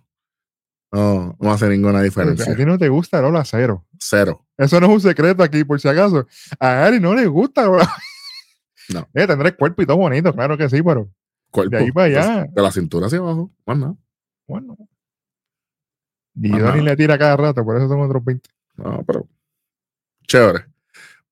No, 0.94 1.36
no 1.42 1.52
hace 1.52 1.68
ninguna 1.68 2.00
A 2.00 2.04
diferencia. 2.04 2.56
ti 2.56 2.64
no 2.66 2.78
te 2.78 2.88
gusta 2.88 3.22
Lola 3.22 3.44
Cero. 3.44 3.86
Cero. 4.00 4.46
Eso 4.56 4.80
no 4.80 4.88
es 4.88 4.94
un 4.94 5.02
secreto 5.02 5.44
aquí, 5.44 5.66
por 5.66 5.82
si 5.82 5.90
acaso. 5.90 6.26
A 6.58 6.86
Ari 6.86 7.02
no 7.02 7.14
le 7.14 7.26
gusta. 7.28 7.66
Lola. 7.66 7.90
No. 8.90 9.02
Eh, 9.14 9.28
tendrá 9.28 9.50
el 9.50 9.58
cuerpo 9.58 9.82
y 9.82 9.86
todo 9.86 9.98
bonito, 9.98 10.34
claro 10.34 10.58
que 10.58 10.70
sí, 10.70 10.82
pero 10.82 11.10
Cuerpo. 11.52 11.76
de 11.76 11.84
ahí 11.84 11.92
para 11.92 12.06
allá, 12.06 12.46
De 12.50 12.62
la 12.62 12.72
cintura 12.72 13.08
hacia 13.08 13.20
abajo. 13.20 13.52
Bueno. 13.66 13.98
Más 14.48 14.78
Gidoni 16.42 16.62
nada. 16.62 16.76
le 16.82 16.96
tira 16.96 17.18
cada 17.18 17.36
rato, 17.36 17.66
por 17.66 17.76
eso 17.76 17.90
son 17.90 18.00
otros 18.00 18.24
20. 18.24 18.50
No, 18.78 19.04
pero. 19.06 19.28
Chévere. 20.28 20.66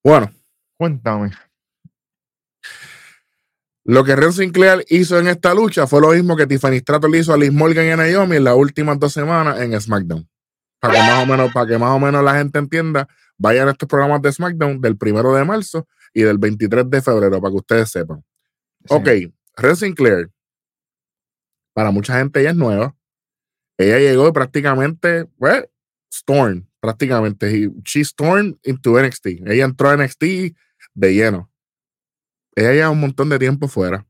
Bueno, 0.04 0.32
Cuéntame. 0.78 1.32
lo 3.84 4.04
que 4.04 4.16
Ren 4.16 4.34
Sinclair 4.34 4.84
hizo 4.90 5.20
en 5.20 5.28
esta 5.28 5.54
lucha 5.54 5.88
fue 5.88 6.02
lo 6.02 6.12
mismo 6.12 6.36
que 6.36 6.48
Tiffany 6.48 6.80
Stratton 6.80 7.12
le 7.12 7.20
hizo 7.20 7.34
a 7.34 7.38
Liz 7.38 7.52
Morgan 7.52 7.86
y 7.86 7.90
a 7.90 7.98
Naomi 7.98 8.38
en 8.38 8.44
las 8.44 8.56
últimas 8.56 9.00
dos 9.00 9.14
semanas 9.14 9.60
en 9.60 9.80
SmackDown. 9.80 10.28
Para 10.80 10.94
que 10.94 11.00
más 11.00 11.24
o 11.24 11.26
menos, 11.26 11.54
para 11.54 11.68
que 11.68 11.78
más 11.78 11.92
o 11.92 12.00
menos 12.00 12.24
la 12.24 12.36
gente 12.36 12.60
entienda, 12.60 13.08
vayan 13.38 13.68
a 13.68 13.72
estos 13.72 13.88
programas 13.88 14.22
de 14.22 14.32
SmackDown 14.32 14.82
del 14.82 14.98
primero 14.98 15.34
de 15.34 15.44
marzo 15.44 15.88
y 16.14 16.22
del 16.22 16.38
23 16.38 16.90
de 16.90 17.02
febrero, 17.02 17.42
para 17.42 17.52
que 17.52 17.58
ustedes 17.58 17.90
sepan. 17.90 18.24
Ok, 18.90 19.08
Ren 19.58 19.76
Sinclair. 19.76 20.30
Para 21.74 21.92
mucha 21.92 22.18
gente 22.18 22.40
ella 22.40 22.52
es 22.52 22.56
nueva. 22.56 22.96
Ella 23.78 24.00
llegó 24.00 24.28
y 24.28 24.32
prácticamente, 24.32 25.26
pues, 25.38 25.66
Storm, 26.12 26.66
prácticamente. 26.86 27.50
He- 27.50 27.72
She 27.84 28.04
stormed 28.06 28.56
into 28.64 29.00
NXT. 29.00 29.42
Ella 29.48 29.66
entró 29.66 29.90
a 29.90 29.94
NXT 29.98 30.56
de 30.94 31.14
lleno. 31.14 31.52
Ella 32.56 32.72
lleva 32.74 32.90
un 32.92 33.00
montón 33.00 33.30
de 33.30 33.40
tiempo 33.40 33.68
fuera. 33.68 34.06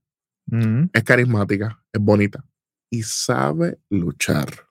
Ujú. 0.51 0.89
Es 0.93 1.03
carismática, 1.03 1.81
es 1.91 1.99
bonita 2.01 2.43
y 2.91 3.01
sabe 3.01 3.79
luchar. 3.89 4.67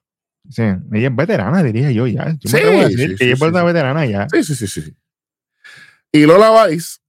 Sí, 0.49 0.61
ella 0.61 1.07
es 1.09 1.15
veterana, 1.15 1.63
diría 1.63 1.91
yo 1.91 2.07
ya. 2.07 2.29
Yo 2.39 2.49
Sí, 2.49 2.53
me 2.53 2.59
atrevo 2.59 2.79
a 2.81 2.87
decir 2.87 3.09
sí, 3.09 3.15
que 3.17 3.23
ella 3.25 3.33
es 3.33 3.41
una 3.41 3.63
veterana 3.63 4.05
ya. 4.05 4.27
Sí, 4.29 4.43
sí, 4.43 4.55
sí. 4.55 4.67
sí. 4.67 4.95
Y 6.13 6.25
Lola 6.25 6.67
Vice, 6.67 6.99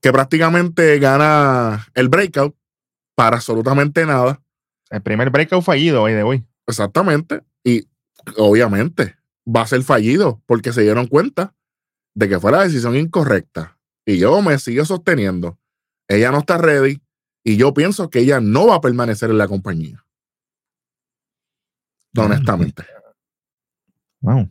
que 0.00 0.12
prácticamente 0.12 0.98
gana 0.98 1.86
el 1.94 2.08
breakout 2.08 2.54
para 3.16 3.36
absolutamente 3.36 4.06
nada. 4.06 4.40
El 4.90 5.02
primer 5.02 5.30
breakout 5.30 5.64
fallido 5.64 6.02
hoy 6.02 6.12
de 6.12 6.22
hoy. 6.22 6.44
Exactamente. 6.66 7.42
Y 7.64 7.88
obviamente 8.36 9.16
va 9.46 9.62
a 9.62 9.66
ser 9.66 9.82
fallido 9.82 10.42
porque 10.46 10.72
se 10.72 10.82
dieron 10.82 11.06
cuenta 11.06 11.54
de 12.14 12.28
que 12.28 12.40
fue 12.40 12.52
la 12.52 12.62
decisión 12.62 12.96
incorrecta. 12.96 13.78
Y 14.04 14.18
yo 14.18 14.40
me 14.42 14.58
sigo 14.58 14.84
sosteniendo. 14.84 15.58
Ella 16.08 16.30
no 16.30 16.38
está 16.38 16.58
ready 16.58 17.00
y 17.44 17.56
yo 17.56 17.72
pienso 17.72 18.10
que 18.10 18.20
ella 18.20 18.40
no 18.40 18.66
va 18.66 18.76
a 18.76 18.80
permanecer 18.80 19.30
en 19.30 19.38
la 19.38 19.48
compañía. 19.48 20.04
Honestamente. 22.16 22.84
Wow. 24.20 24.50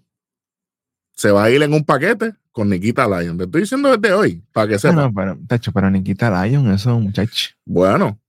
Se 1.11 1.31
va 1.31 1.43
a 1.43 1.51
ir 1.51 1.61
en 1.61 1.73
un 1.73 1.83
paquete 1.83 2.33
con 2.51 2.69
Nikita 2.69 3.05
Lyon. 3.07 3.37
Te 3.37 3.43
estoy 3.43 3.61
diciendo 3.61 3.95
desde 3.95 4.13
hoy, 4.13 4.43
para 4.53 4.67
que 4.67 4.79
sepan. 4.79 4.95
no, 4.95 5.13
pero, 5.13 5.37
tacho, 5.47 5.71
pero 5.71 5.89
Nikita 5.89 6.45
Lyon, 6.45 6.71
eso, 6.71 6.97
muchacho. 6.99 7.51
Bueno, 7.65 8.19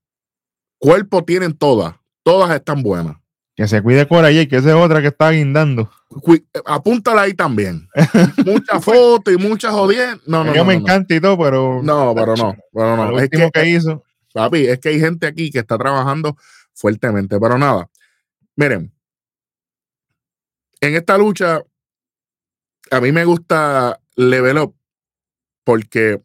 cuerpo 0.77 1.23
tienen 1.23 1.53
todas. 1.57 1.95
Todas 2.23 2.51
están 2.51 2.83
buenas. 2.83 3.20
Que 3.61 3.67
se 3.67 3.83
cuide 3.83 4.07
por 4.07 4.25
ahí, 4.25 4.47
que 4.47 4.55
esa 4.55 4.69
es 4.69 4.75
otra 4.75 5.01
que 5.01 5.09
está 5.09 5.29
guindando. 5.29 5.87
Eh, 6.33 6.41
apúntala 6.65 7.21
ahí 7.21 7.35
también. 7.35 7.87
Muchas 8.43 8.83
fotos 8.83 9.31
y 9.31 9.37
muchas 9.37 9.71
jodiendas. 9.71 10.19
No, 10.25 10.43
no, 10.43 10.51
yo 10.51 10.63
no, 10.63 10.65
me 10.65 10.73
no, 10.73 10.79
no. 10.79 10.85
encanta 10.87 11.13
y 11.13 11.21
todo, 11.21 11.37
pero. 11.37 11.79
No, 11.83 12.15
pero 12.15 12.35
no, 12.35 12.55
pero 12.73 12.97
Lo 12.97 13.11
no. 13.11 13.19
Es 13.19 13.29
que, 13.29 13.69
hizo. 13.69 14.03
papi, 14.33 14.65
es 14.65 14.79
que 14.79 14.89
hay 14.89 14.99
gente 14.99 15.27
aquí 15.27 15.51
que 15.51 15.59
está 15.59 15.77
trabajando 15.77 16.35
fuertemente, 16.73 17.39
pero 17.39 17.59
nada. 17.59 17.87
Miren, 18.55 18.91
en 20.79 20.95
esta 20.95 21.15
lucha, 21.19 21.61
a 22.89 22.99
mí 22.99 23.11
me 23.11 23.25
gusta 23.25 24.01
Level 24.15 24.57
Up 24.57 24.75
porque 25.63 26.19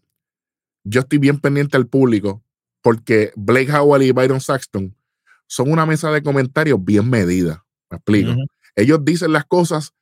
yo 0.84 1.00
estoy 1.00 1.18
bien 1.18 1.38
pendiente 1.38 1.76
al 1.76 1.86
público, 1.86 2.42
porque 2.80 3.30
Blake 3.36 3.70
Howell 3.70 4.04
y 4.04 4.12
Byron 4.12 4.40
Saxton 4.40 4.96
son 5.46 5.70
una 5.70 5.86
mesa 5.86 6.10
de 6.10 6.22
comentarios 6.22 6.82
bien 6.84 7.08
medida. 7.08 7.64
Me 7.90 7.96
explico. 7.96 8.32
Ellos 8.74 9.04
dicen 9.04 9.32
las 9.32 9.44
cosas 9.44 9.94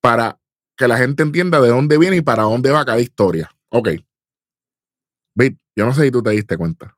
para 0.00 0.38
que 0.76 0.88
la 0.88 0.98
gente 0.98 1.22
entienda 1.22 1.60
de 1.60 1.68
dónde 1.68 1.98
viene 1.98 2.16
y 2.16 2.22
para 2.22 2.42
dónde 2.42 2.70
va 2.70 2.84
cada 2.84 3.00
historia. 3.00 3.50
Ok. 3.70 3.90
Bit, 5.34 5.58
yo 5.76 5.86
no 5.86 5.94
sé 5.94 6.02
si 6.02 6.10
tú 6.10 6.22
te 6.22 6.30
diste 6.30 6.56
cuenta. 6.56 6.96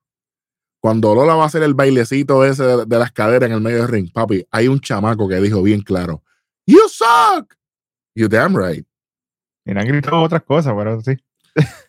Cuando 0.80 1.14
Lola 1.14 1.34
va 1.34 1.44
a 1.44 1.46
hacer 1.46 1.62
el 1.62 1.74
bailecito 1.74 2.44
ese 2.44 2.62
de, 2.64 2.84
de 2.86 2.98
las 2.98 3.12
caderas 3.12 3.48
en 3.48 3.56
el 3.56 3.60
medio 3.60 3.78
del 3.78 3.88
ring, 3.88 4.12
papi, 4.12 4.46
hay 4.50 4.68
un 4.68 4.80
chamaco 4.80 5.28
que 5.28 5.36
dijo 5.36 5.62
bien 5.62 5.82
claro: 5.82 6.22
You 6.66 6.88
suck. 6.88 7.54
You 8.14 8.28
damn 8.28 8.56
right. 8.56 8.86
Y 9.64 9.74
le 9.74 9.80
han 9.80 9.86
gritado 9.86 10.22
otras 10.22 10.42
cosas, 10.44 10.74
pero 10.76 11.00
sí. 11.00 11.16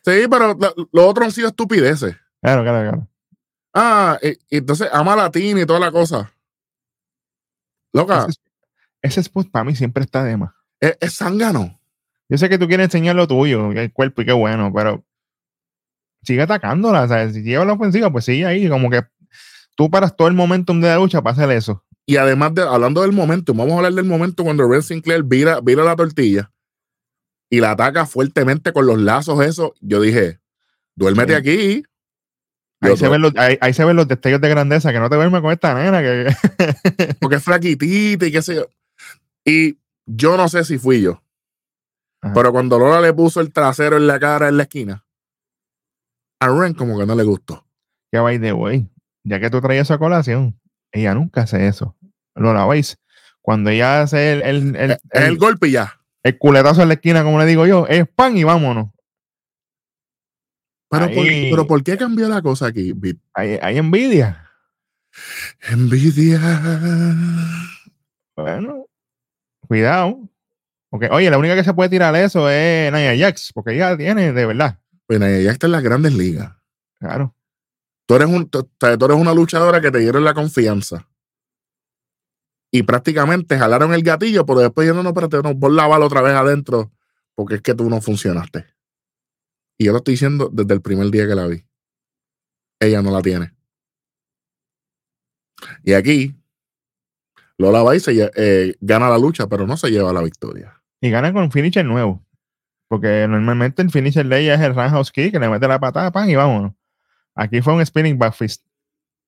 Sí, 0.03 0.27
pero 0.29 0.53
lo, 0.53 0.74
lo 0.91 1.08
otro 1.08 1.25
han 1.25 1.32
sido 1.32 1.50
estupideces. 1.50 2.15
Claro, 2.41 2.63
claro, 2.63 2.89
claro. 2.89 3.08
Ah, 3.80 4.18
y, 4.24 4.30
y 4.50 4.58
entonces 4.58 4.90
ama 4.92 5.16
latín 5.16 5.58
y 5.60 5.66
toda 5.66 5.80
la 5.80 5.92
cosa. 5.92 6.34
Loca, 7.94 8.26
Ese, 8.28 8.40
ese 9.02 9.20
spot 9.22 9.50
para 9.52 9.66
mí 9.66 9.76
siempre 9.76 10.04
está 10.04 10.24
de 10.24 10.38
más. 10.38 10.52
es, 10.80 10.98
es 11.00 11.16
zángano. 11.18 11.80
Yo 12.30 12.38
sé 12.38 12.50
que 12.50 12.58
tú 12.58 12.68
quieres 12.68 12.86
enseñar 12.86 13.16
lo 13.16 13.28
tuyo, 13.28 13.72
el 13.72 13.94
cuerpo 13.94 14.22
y 14.22 14.26
qué 14.26 14.34
bueno, 14.34 14.72
pero 14.76 15.06
sigue 16.24 16.42
atacándola. 16.42 17.08
Sea, 17.08 17.32
si 17.32 17.42
lleva 17.42 17.66
la 17.66 17.74
ofensiva, 17.74 18.12
pues 18.12 18.26
sigue 18.26 18.46
ahí. 18.46 18.68
Como 18.68 18.90
que 18.90 19.04
tú 19.76 19.90
paras 19.90 20.16
todo 20.16 20.28
el 20.28 20.34
momentum 20.34 20.82
de 20.82 20.88
la 20.90 20.98
lucha 20.98 21.22
para 21.22 21.34
hacer 21.36 21.52
eso. 21.56 21.84
Y 22.06 22.18
además 22.18 22.54
de, 22.56 22.64
hablando 22.64 23.02
del 23.02 23.12
momento, 23.14 23.54
vamos 23.54 23.74
a 23.74 23.78
hablar 23.78 23.94
del 23.94 24.06
momento 24.06 24.44
cuando 24.44 24.68
Red 24.68 24.82
Sinclair 24.82 25.24
vira, 25.24 25.60
vira 25.62 25.84
la 25.84 25.96
tortilla 25.96 26.52
y 27.50 27.60
la 27.62 27.72
ataca 27.72 28.06
fuertemente 28.06 28.74
con 28.74 28.86
los 28.86 28.98
lazos, 28.98 29.46
eso. 29.46 29.74
Yo 29.82 30.02
dije, 30.02 30.40
duérmete 30.96 31.34
Sí. 31.34 31.40
aquí, 31.40 31.84
Ahí 32.80 32.96
se, 32.98 33.10
ven 33.10 33.22
los, 33.22 33.36
ahí, 33.38 33.58
ahí 33.60 33.74
se 33.74 33.84
ven 33.84 33.96
los 33.96 34.08
destellos 34.08 34.40
de 34.40 34.50
grandeza, 34.50 34.92
que 34.92 35.00
no 35.00 35.10
te 35.10 35.16
duermes 35.16 35.42
con 35.42 35.52
esta 35.52 35.74
nena. 35.74 36.02
Que, 36.02 37.16
Porque 37.20 37.38
es 37.38 37.44
flaquitita 37.44 38.26
y 38.28 38.32
qué 38.32 38.42
sé 38.42 38.56
yo. 38.56 38.68
Y 39.44 39.78
yo 40.06 40.38
no 40.38 40.48
sé 40.48 40.64
si 40.64 40.78
fui 40.78 41.02
yo. 41.02 41.22
Ajá. 42.22 42.34
Pero 42.34 42.52
cuando 42.52 42.78
Lola 42.78 43.02
le 43.02 43.14
puso 43.14 43.42
el 43.42 43.52
trasero 43.52 43.98
en 43.98 44.06
la 44.08 44.20
cara 44.20 44.48
en 44.50 44.58
la 44.58 44.64
esquina, 44.64 45.04
a 46.40 46.50
Ren 46.50 46.74
como 46.74 47.00
que 47.00 47.06
no 47.06 47.16
le 47.16 47.24
gustó. 47.24 47.66
que 48.12 48.20
by 48.20 48.40
the 48.40 48.54
way, 48.54 48.88
ya 49.24 49.40
que 49.40 49.50
tú 49.50 49.60
traías 49.60 49.88
esa 49.88 49.98
colación, 49.98 50.60
ella 50.92 51.14
nunca 51.16 51.42
hace 51.42 51.68
eso. 51.68 51.96
Lo 52.36 52.54
laváis. 52.54 52.98
Cuando 53.42 53.70
ella 53.72 54.02
hace 54.04 54.34
el, 54.34 54.42
el, 54.44 54.76
el, 54.76 54.92
el, 54.92 55.24
el- 55.24 55.38
golpe 55.38 55.70
y 55.70 55.72
ya. 55.72 56.00
el 56.24 56.38
culetazo 56.38 56.82
en 56.84 56.90
la 56.90 56.94
esquina, 56.96 57.24
como 57.24 57.40
le 57.40 57.46
digo 57.46 57.66
yo, 57.66 57.88
es 57.88 58.08
pan 58.08 58.38
y 58.38 58.44
vámonos. 58.44 58.90
Pero, 60.89 61.08
por, 61.12 61.25
pero 61.25 61.67
¿por 61.67 61.84
qué 61.84 61.98
cambió 61.98 62.29
la 62.29 62.41
cosa 62.41 62.67
aquí? 62.67 62.94
Bit? 62.94 63.20
Hay, 63.34 63.60
hay 63.62 63.77
envidia. 63.77 64.50
Envidia. 65.70 66.39
Bueno, 68.36 68.86
cuidado. 69.67 70.29
Porque, 70.89 71.10
oye, 71.10 71.29
la 71.29 71.38
única 71.38 71.56
que 71.56 71.63
se 71.63 71.74
puede 71.74 71.89
tirar 71.89 72.15
eso 72.15 72.50
es 72.50 72.94
Nia 72.94 73.17
Jax, 73.17 73.51
porque 73.53 73.74
ella 73.74 73.98
tiene, 73.98 74.32
de 74.32 74.46
verdad. 74.46 74.79
Bueno, 75.08 75.27
ya 75.27 75.51
está 75.51 75.67
en 75.67 75.74
las 75.74 75.84
grandes 75.84 76.13
ligas. 76.13 76.53
Claro. 77.00 77.36
Tú 78.06 78.15
eres, 78.15 78.27
un, 78.27 78.50
tú, 78.50 78.63
tú 78.77 78.86
eres 78.86 79.17
una 79.17 79.34
luchadora 79.34 79.82
que 79.82 79.91
te 79.91 80.00
dieron 80.00 80.24
la 80.24 80.34
confianza. 80.34 81.08
Y 82.72 82.84
prácticamente 82.84 83.58
jalaron 83.58 83.94
el 83.94 84.03
gatillo, 84.03 84.46
pero 84.46 84.60
después 84.60 84.88
ya 84.88 84.94
no, 84.94 85.03
no, 85.03 85.10
espérate, 85.10 85.41
no, 85.41 85.60
pon 85.60 85.75
la 85.75 85.88
bala 85.88 86.06
otra 86.06 86.22
vez 86.22 86.34
adentro, 86.34 86.91
porque 87.36 87.56
es 87.56 87.62
que 87.62 87.74
tú 87.74 87.89
no 87.89 88.01
funcionaste. 88.01 88.65
Y 89.78 89.86
yo 89.86 89.92
lo 89.92 90.00
estoy 90.00 90.14
diciendo 90.14 90.50
desde 90.52 90.74
el 90.74 90.82
primer 90.82 91.10
día 91.12 91.28
que 91.28 91.36
la 91.36 91.48
vi. 91.48 91.64
Ella 92.80 93.02
no 93.02 93.12
la 93.12 93.22
tiene. 93.22 93.54
Y 95.84 95.94
aquí, 95.94 96.36
Lola 97.58 97.82
va 97.84 97.96
y 97.96 98.00
se 98.00 98.32
eh, 98.36 98.76
gana 98.80 99.10
la 99.10 99.18
lucha, 99.18 99.48
pero 99.48 99.66
no 99.66 99.78
se 99.78 99.90
lleva 99.90 100.14
la 100.14 100.22
victoria. 100.22 100.82
Y 101.02 101.10
gana 101.10 101.34
con 101.34 101.52
finisher 101.52 101.86
nuevo. 101.86 102.24
Porque 102.88 103.28
normalmente 103.28 103.82
el 103.82 103.92
finisher 103.92 104.26
de 104.28 104.42
ella 104.42 104.56
es 104.56 104.62
el 104.62 104.76
roundhouse 104.76 105.12
kick, 105.12 105.32
que 105.32 105.40
le 105.40 105.50
mete 105.50 105.68
la 105.68 105.80
patada, 105.80 106.12
pan, 106.12 106.30
y 106.30 106.36
vámonos. 106.36 106.74
Aquí 107.36 107.62
fue 107.62 107.74
un 107.74 107.86
spinning 107.86 108.18
back 108.18 108.34
fist. 108.34 108.66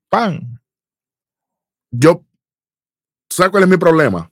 Pan. 0.10 0.60
Yo, 1.92 2.24
¿tú 3.28 3.36
¿sabes 3.36 3.52
cuál 3.52 3.64
es 3.64 3.70
mi 3.70 3.78
problema? 3.78 4.32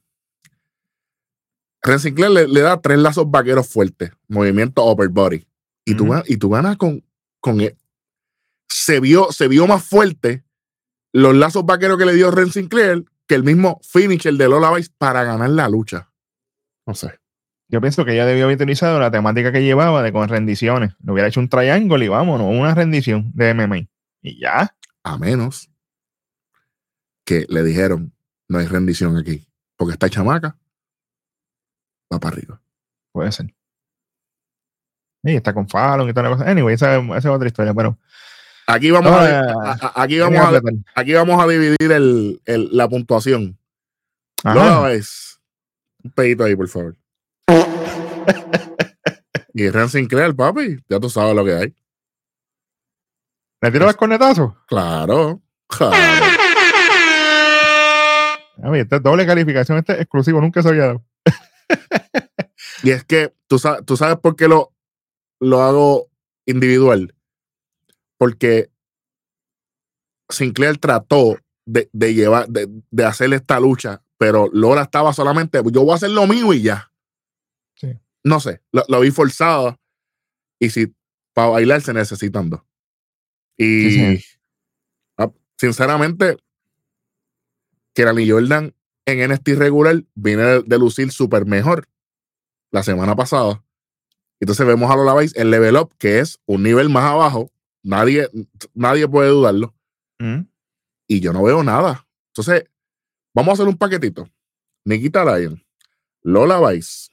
Ren 1.82 2.00
Sinclair 2.00 2.32
le, 2.32 2.48
le 2.48 2.62
da 2.62 2.82
tres 2.82 2.98
lazos 2.98 3.30
vaqueros 3.30 3.68
fuertes, 3.68 4.12
movimiento 4.28 4.86
upper 4.90 5.10
body. 5.10 5.47
Y, 5.92 5.96
tú, 5.96 6.06
ganas- 6.08 6.30
y 6.30 6.38
tú 6.38 6.50
ganas 6.50 6.78
con, 6.78 7.04
con 7.40 7.62
e- 7.62 7.76
se 8.70 9.00
vio, 9.00 9.32
se 9.32 9.48
vio 9.48 9.68
más 9.68 9.84
fuerte 9.84 10.44
los 11.14 11.36
lazos 11.36 11.66
vaqueros 11.66 11.98
que 11.98 12.06
le 12.06 12.14
dio 12.14 12.30
Ren 12.32 12.52
Sinclair 12.52 13.06
que 13.26 13.36
el 13.36 13.44
mismo 13.44 13.80
finisher 13.84 14.34
de 14.34 14.48
Lola 14.50 14.72
Vice 14.74 14.92
para 14.98 15.24
ganar 15.24 15.50
la 15.50 15.68
lucha. 15.70 16.12
No 16.86 16.94
sé. 16.94 17.20
Yo 17.70 17.82
pienso 17.82 18.06
que 18.06 18.14
ella 18.14 18.26
debió 18.26 18.46
haber 18.46 18.56
utilizado 18.56 19.00
la 19.00 19.12
temática 19.12 19.52
que 19.52 19.62
llevaba 19.64 20.02
de 20.02 20.14
con 20.14 20.30
rendiciones. 20.30 20.94
Le 21.04 21.12
hubiera 21.12 21.28
hecho 21.28 21.40
un 21.42 21.50
triángulo 21.50 22.04
y 22.04 22.08
vámonos, 22.08 22.48
una 22.50 22.74
rendición 22.74 23.32
de 23.34 23.54
MMA. 23.54 23.88
Y 24.22 24.40
ya. 24.40 24.74
A 25.04 25.18
menos 25.18 25.70
que 27.26 27.46
le 27.50 27.64
dijeron, 27.64 28.14
no 28.48 28.60
hay 28.60 28.68
rendición 28.68 29.18
aquí. 29.18 29.46
Porque 29.76 29.94
esta 29.94 30.10
chamaca 30.10 30.58
va 32.14 32.20
para 32.20 32.36
arriba. 32.38 32.62
Puede 33.12 33.32
ser. 33.34 33.54
Y 35.24 35.36
está 35.36 35.54
con 35.54 35.68
Fallon 35.68 36.10
y 36.10 36.14
cosa. 36.14 36.50
Anyway, 36.50 36.76
esa, 36.76 36.96
esa 36.98 37.18
es 37.18 37.26
otra 37.26 37.48
historia, 37.48 37.74
pero. 37.74 37.98
Aquí 38.68 38.92
vamos, 38.92 39.12
a, 39.12 39.40
Ahora, 39.40 39.54
a- 39.64 39.78
a- 39.88 40.04
aquí 40.04 40.20
vamos, 40.20 40.40
a, 40.40 40.62
aquí 40.96 41.14
vamos 41.14 41.42
a 41.42 41.48
dividir 41.48 41.92
el- 41.92 42.42
el- 42.46 42.70
la 42.76 42.88
puntuación. 42.90 43.58
Lola 44.44 44.90
Vice. 44.90 45.38
Un 46.04 46.12
pedito 46.12 46.44
ahí, 46.44 46.56
por 46.56 46.68
favor. 46.68 46.96
y 49.54 49.70
Ren 49.70 49.90
Sinclair, 49.90 50.36
papi, 50.36 50.78
ya 50.90 51.00
tú 51.00 51.10
sabes 51.10 51.36
lo 51.36 51.46
que 51.46 51.54
hay. 51.54 51.76
¿Le 53.62 53.72
tiro 53.72 53.86
los 53.86 53.96
cornetazos? 53.96 54.54
Claro. 54.68 55.42
claro. 55.68 55.96
A 58.64 58.70
ver, 58.70 58.82
esta 58.82 58.98
es 58.98 59.04
doble 59.04 59.26
calificación, 59.26 59.78
este 59.78 59.94
es 59.94 60.02
exclusivo, 60.02 60.42
nunca 60.42 60.62
se 60.62 60.70
había 60.70 60.88
dado. 60.88 61.06
Y 62.84 62.92
es 62.92 63.04
que 63.04 63.34
tú 63.48 63.58
sabes, 63.58 63.84
tú 63.86 63.98
sabes 63.98 64.18
por 64.18 64.36
qué 64.36 64.48
lo, 64.48 64.72
lo 65.40 65.62
hago 65.62 66.10
individual. 66.46 67.14
Porque 68.18 68.72
Sinclair 70.30 70.78
trató 70.78 71.38
de, 71.66 71.90
de 71.94 72.14
llevar, 72.14 72.48
de, 72.48 72.68
de 72.90 73.06
hacer 73.06 73.34
esta 73.34 73.60
lucha, 73.60 74.02
pero 74.18 74.50
Lola 74.52 74.84
estaba 74.84 75.14
solamente, 75.14 75.62
yo 75.72 75.84
voy 75.84 75.92
a 75.92 75.96
hacer 75.96 76.10
lo 76.10 76.26
mío 76.28 76.54
y 76.54 76.64
ya. 76.64 76.92
Sí. 77.76 77.94
No 78.24 78.40
sé, 78.40 78.62
lo, 78.72 78.84
lo 78.88 79.02
vi 79.02 79.12
forzado. 79.12 79.80
Y 80.60 80.72
si 80.72 80.94
para 81.34 81.50
bailar 81.50 81.82
se 81.82 81.94
necesitan 81.94 82.50
dos. 82.50 82.62
Y 83.58 83.92
Sí, 83.92 84.24
ah, 85.18 85.32
sinceramente, 85.58 86.38
Kerani 87.94 88.30
Jordan 88.30 88.74
en 89.06 89.32
NXT 89.32 89.50
regular 89.50 90.04
viene 90.16 90.44
de, 90.44 90.64
de 90.64 90.80
lucir 90.80 91.12
súper 91.12 91.46
mejor 91.46 91.88
la 92.72 92.84
semana 92.84 93.16
pasada. 93.16 93.64
Entonces 94.40 94.66
vemos 94.68 94.90
a 94.92 94.96
Lola 94.96 95.16
Vice 95.16 95.40
en 95.40 95.50
Level 95.52 95.76
Up, 95.78 95.94
que 95.98 96.20
es 96.20 96.40
un 96.46 96.64
nivel 96.64 96.90
más 96.90 97.04
abajo. 97.06 97.52
Nadie, 97.84 98.30
nadie 98.74 99.08
puede 99.08 99.30
dudarlo. 99.30 99.74
Mm. 100.20 100.42
Y 101.08 101.20
yo 101.22 101.34
no 101.34 101.44
veo 101.44 101.64
nada. 101.64 102.06
Entonces, 102.30 102.66
vamos 103.34 103.52
a 103.52 103.54
hacer 103.54 103.68
un 103.68 103.78
paquetito. 103.78 104.30
Nikita 104.86 105.24
Lyon, 105.26 105.64
Lola 106.22 106.60
Vice, 106.70 107.10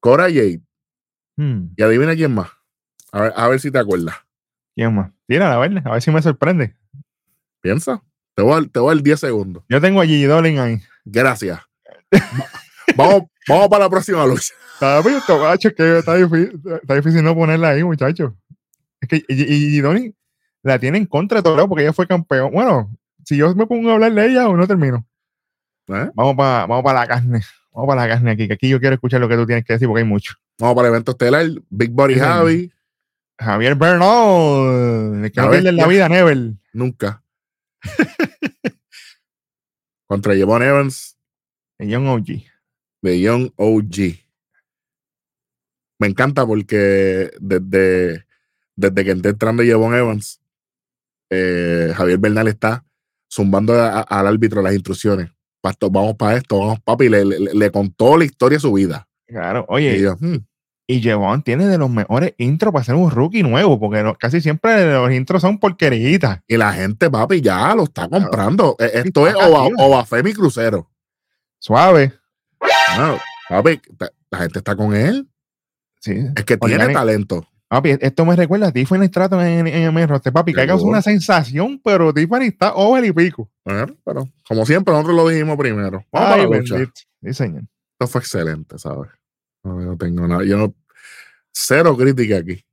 Cora 0.00 0.24
Jade, 0.24 0.60
Mm. 1.38 1.74
y 1.76 1.82
adivina 1.82 2.14
quién 2.14 2.32
más. 2.34 2.50
A 3.12 3.20
ver, 3.20 3.32
a 3.36 3.48
ver 3.48 3.60
si 3.60 3.70
te 3.70 3.78
acuerdas. 3.78 4.14
¿Quién 4.74 4.94
más? 4.94 5.12
Tírala, 5.26 5.54
a 5.54 5.58
ver, 5.58 5.82
a 5.86 5.92
ver 5.92 6.02
si 6.02 6.10
me 6.10 6.22
sorprende. 6.22 6.74
Piensa. 7.60 8.02
Te 8.34 8.42
voy 8.42 8.62
a, 8.64 8.68
te 8.68 8.78
voy 8.78 8.92
a 8.92 8.94
dar 8.94 9.02
10 9.02 9.20
segundos. 9.20 9.64
Yo 9.68 9.80
tengo 9.80 10.00
a 10.00 10.06
Gigi 10.06 10.24
Dolin 10.24 10.58
ahí. 10.58 10.80
Gracias. 11.04 11.60
Va- 12.12 13.08
vamos, 13.08 13.22
vamos 13.48 13.68
para 13.68 13.84
la 13.84 13.90
próxima 13.90 14.24
lucha. 14.26 14.54
Está 14.78 15.02
macho, 15.38 15.74
que 15.74 15.82
difícil, 15.82 16.60
está 16.82 16.94
difícil 16.94 17.24
no 17.24 17.34
ponerla 17.34 17.70
ahí, 17.70 17.82
muchachos. 17.82 18.32
Es 19.00 19.08
que 19.08 19.16
y, 19.28 19.76
y 19.76 19.80
Dolin 19.80 20.14
la 20.62 20.78
tiene 20.78 20.98
en 20.98 21.06
contra 21.06 21.38
de 21.38 21.42
Toreo 21.42 21.68
porque 21.68 21.82
ella 21.84 21.92
fue 21.92 22.06
campeón. 22.06 22.52
Bueno, 22.52 22.94
si 23.24 23.36
yo 23.36 23.54
me 23.54 23.66
pongo 23.66 23.90
a 23.90 23.94
hablar 23.94 24.12
de 24.12 24.26
ella 24.26 24.48
o 24.48 24.56
no 24.56 24.66
termino. 24.66 25.06
¿Eh? 25.88 26.10
Vamos 26.14 26.36
para 26.36 26.66
vamos 26.66 26.82
pa 26.84 26.92
la 26.92 27.06
carne. 27.06 27.40
Vamos 27.72 27.88
para 27.88 28.02
la 28.02 28.08
carne 28.08 28.30
aquí, 28.32 28.46
que 28.48 28.54
aquí 28.54 28.68
yo 28.68 28.80
quiero 28.80 28.94
escuchar 28.94 29.20
lo 29.20 29.28
que 29.28 29.36
tú 29.36 29.46
tienes 29.46 29.64
que 29.64 29.72
decir 29.74 29.88
porque 29.88 30.02
hay 30.02 30.08
mucho. 30.08 30.34
Vamos 30.58 30.74
para 30.76 30.88
el 30.88 30.94
evento 30.94 31.12
estelar. 31.12 31.46
Big 31.70 31.90
Body 31.90 32.14
Sí. 32.14 32.20
Javi. 32.20 32.72
Javier 33.38 33.74
Bernal, 33.74 35.24
el 35.24 35.30
que 35.32 35.40
no 35.40 35.50
pierde 35.50 35.72
la 35.72 35.86
vida, 35.86 36.08
Nebel. 36.08 36.58
Nunca. 36.72 37.22
Contra 40.06 40.36
Javon 40.36 40.62
Evans 40.62 41.16
Y 41.78 41.92
John 41.92 42.06
OG. 42.06 42.26
de 43.02 43.20
Young 43.20 43.50
OG. 43.56 44.25
Me 45.98 46.06
encanta 46.08 46.46
porque 46.46 47.30
desde, 47.40 48.26
desde 48.74 49.04
que 49.04 49.10
entré 49.10 49.30
entrando 49.30 49.62
Javon 49.66 49.94
Evans, 49.94 50.40
eh, 51.30 51.92
Javier 51.96 52.18
Bernal 52.18 52.48
está 52.48 52.84
zumbando 53.32 53.74
a- 53.74 54.00
a- 54.00 54.02
al 54.02 54.26
árbitro 54.26 54.62
las 54.62 54.74
instrucciones. 54.74 55.30
Pasto, 55.60 55.90
vamos 55.90 56.14
para 56.16 56.36
esto, 56.36 56.58
vamos 56.58 56.80
papi. 56.84 57.08
Le, 57.08 57.24
le, 57.24 57.38
le 57.54 57.70
contó 57.70 58.16
la 58.16 58.24
historia 58.24 58.56
de 58.56 58.60
su 58.60 58.72
vida. 58.72 59.08
Claro, 59.26 59.66
Y 59.70 59.72
oye, 59.74 60.00
yo, 60.00 60.16
hmm, 60.20 60.36
y 60.86 61.00
Jevon 61.02 61.42
tiene 61.42 61.66
de 61.66 61.78
los 61.78 61.90
mejores 61.90 62.34
intros 62.38 62.72
para 62.72 62.84
ser 62.84 62.94
un 62.94 63.10
rookie 63.10 63.42
nuevo, 63.42 63.80
porque 63.80 64.04
no- 64.04 64.14
casi 64.14 64.40
siempre 64.40 64.92
los 64.92 65.10
intros 65.12 65.42
son 65.42 65.58
porqueritas. 65.58 66.40
y 66.46 66.56
la 66.56 66.72
gente, 66.72 67.10
papi, 67.10 67.40
ya 67.40 67.74
lo 67.74 67.84
está 67.84 68.08
comprando. 68.08 68.76
Eh, 68.78 68.90
Esto 69.04 69.26
es 69.26 69.34
está 69.34 69.46
activo. 69.46 69.82
Ovafemi 69.82 70.32
Crucero. 70.32 70.88
Suave. 71.58 72.12
No, 72.96 73.18
papi, 73.48 73.80
la 74.30 74.38
gente 74.38 74.58
está 74.60 74.76
con 74.76 74.94
él. 74.94 75.26
Sí. 76.06 76.24
Es 76.36 76.44
que 76.44 76.56
tiene 76.56 76.88
talento. 76.92 77.46
Papi, 77.68 77.96
esto 78.00 78.24
me 78.24 78.36
recuerda 78.36 78.68
a 78.68 78.72
Tiffany 78.72 79.06
Stratton 79.08 79.40
en, 79.40 79.66
en, 79.66 79.74
en 79.88 79.98
el 79.98 80.08
roster. 80.08 80.32
Papi, 80.32 80.54
que 80.54 80.60
Seguro. 80.60 80.84
una 80.84 81.02
sensación, 81.02 81.80
pero 81.82 82.14
Tiffany 82.14 82.44
está 82.46 82.74
over 82.74 83.04
y 83.04 83.10
pico. 83.12 83.50
Bueno, 83.64 83.96
pero 84.04 84.28
como 84.48 84.64
siempre, 84.64 84.94
nosotros 84.94 85.16
lo 85.16 85.28
dijimos 85.28 85.56
primero. 85.56 86.04
Vamos 86.12 86.30
Ay, 86.30 86.30
para 86.30 86.48
la 86.48 86.56
lucha. 86.58 86.74
bendito. 86.76 87.00
Sí, 87.24 87.34
señor. 87.34 87.62
Esto 87.98 88.06
fue 88.06 88.20
excelente, 88.20 88.78
¿sabes? 88.78 89.10
No, 89.64 89.82
yo 89.82 89.96
tengo 89.96 90.28
nada. 90.28 90.44
Yo 90.44 90.56
no. 90.56 90.72
Cero 91.52 91.96
crítica 91.96 92.36
aquí. 92.36 92.64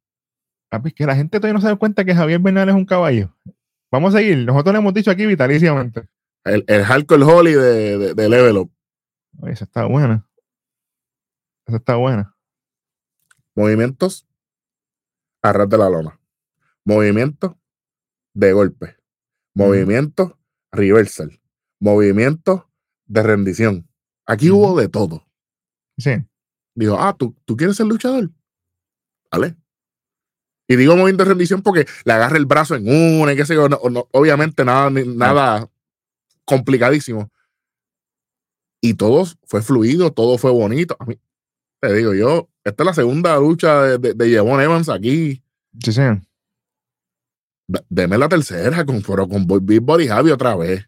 Papi, 0.69 0.89
es 0.89 0.93
que 0.93 1.05
la 1.07 1.15
gente 1.15 1.39
todavía 1.39 1.53
no 1.55 1.61
se 1.61 1.67
da 1.69 1.75
cuenta 1.75 2.05
que 2.05 2.13
Javier 2.13 2.39
Bernal 2.39 2.69
es 2.69 2.75
un 2.75 2.85
caballo. 2.85 3.35
Vamos 3.91 4.13
a 4.13 4.19
seguir. 4.19 4.37
Nosotros 4.45 4.73
le 4.73 4.79
hemos 4.79 4.93
dicho 4.93 5.09
aquí 5.09 5.25
vitaliciamente. 5.25 6.03
El, 6.43 6.63
el 6.67 6.83
Hardcore 6.83 7.23
Holly 7.23 7.53
de, 7.53 7.97
de, 7.97 8.13
de 8.13 8.29
Level 8.29 8.57
Up. 8.57 8.71
Oye, 9.39 9.53
esa 9.53 9.65
está 9.65 9.85
buena. 9.85 10.27
Esa 11.65 11.77
está 11.77 11.95
buena. 11.95 12.32
Movimientos 13.55 14.27
a 15.41 15.53
ras 15.53 15.69
de 15.69 15.77
la 15.77 15.89
lona. 15.89 16.19
movimiento 16.85 17.59
de 18.33 18.51
golpe, 18.51 18.97
movimiento 19.53 20.39
reversal, 20.71 21.39
movimiento 21.79 22.69
de 23.05 23.23
rendición. 23.23 23.87
Aquí 24.25 24.49
hubo 24.49 24.77
de 24.79 24.89
todo. 24.89 25.25
Sí. 25.97 26.11
Dijo, 26.75 26.97
ah, 26.99 27.15
¿tú, 27.17 27.35
¿tú 27.45 27.55
quieres 27.55 27.77
ser 27.77 27.85
luchador? 27.85 28.31
¿Vale? 29.31 29.55
Y 30.67 30.75
digo 30.75 30.95
movimiento 30.95 31.23
de 31.23 31.29
rendición 31.29 31.61
porque 31.61 31.85
le 32.05 32.13
agarra 32.13 32.37
el 32.37 32.45
brazo 32.45 32.75
en 32.75 32.87
una 32.87 33.33
y 33.33 33.35
qué 33.35 33.45
sé 33.45 33.53
yo. 33.53 33.67
obviamente 34.11 34.65
nada, 34.65 34.89
nada 34.89 35.69
complicadísimo. 36.45 37.29
Y 38.81 38.95
todo 38.95 39.25
fue 39.45 39.61
fluido, 39.61 40.11
todo 40.11 40.37
fue 40.37 40.51
bonito. 40.51 40.95
A 40.99 41.05
mí, 41.05 41.19
te 41.83 41.93
digo 41.93 42.13
yo, 42.13 42.49
esta 42.63 42.83
es 42.83 42.87
la 42.87 42.93
segunda 42.93 43.37
lucha 43.37 43.81
de, 43.83 43.97
de, 43.97 44.13
de 44.13 44.35
Evans 44.37 44.87
aquí. 44.87 45.43
Sí, 45.83 45.91
sí. 45.91 46.01
Deme 47.89 48.17
la 48.17 48.29
tercera, 48.29 48.85
con, 48.85 49.01
pero 49.01 49.27
con 49.27 49.45
Big 49.65 49.81
Body 49.81 50.07
Javi 50.07 50.31
otra 50.31 50.55
vez. 50.55 50.87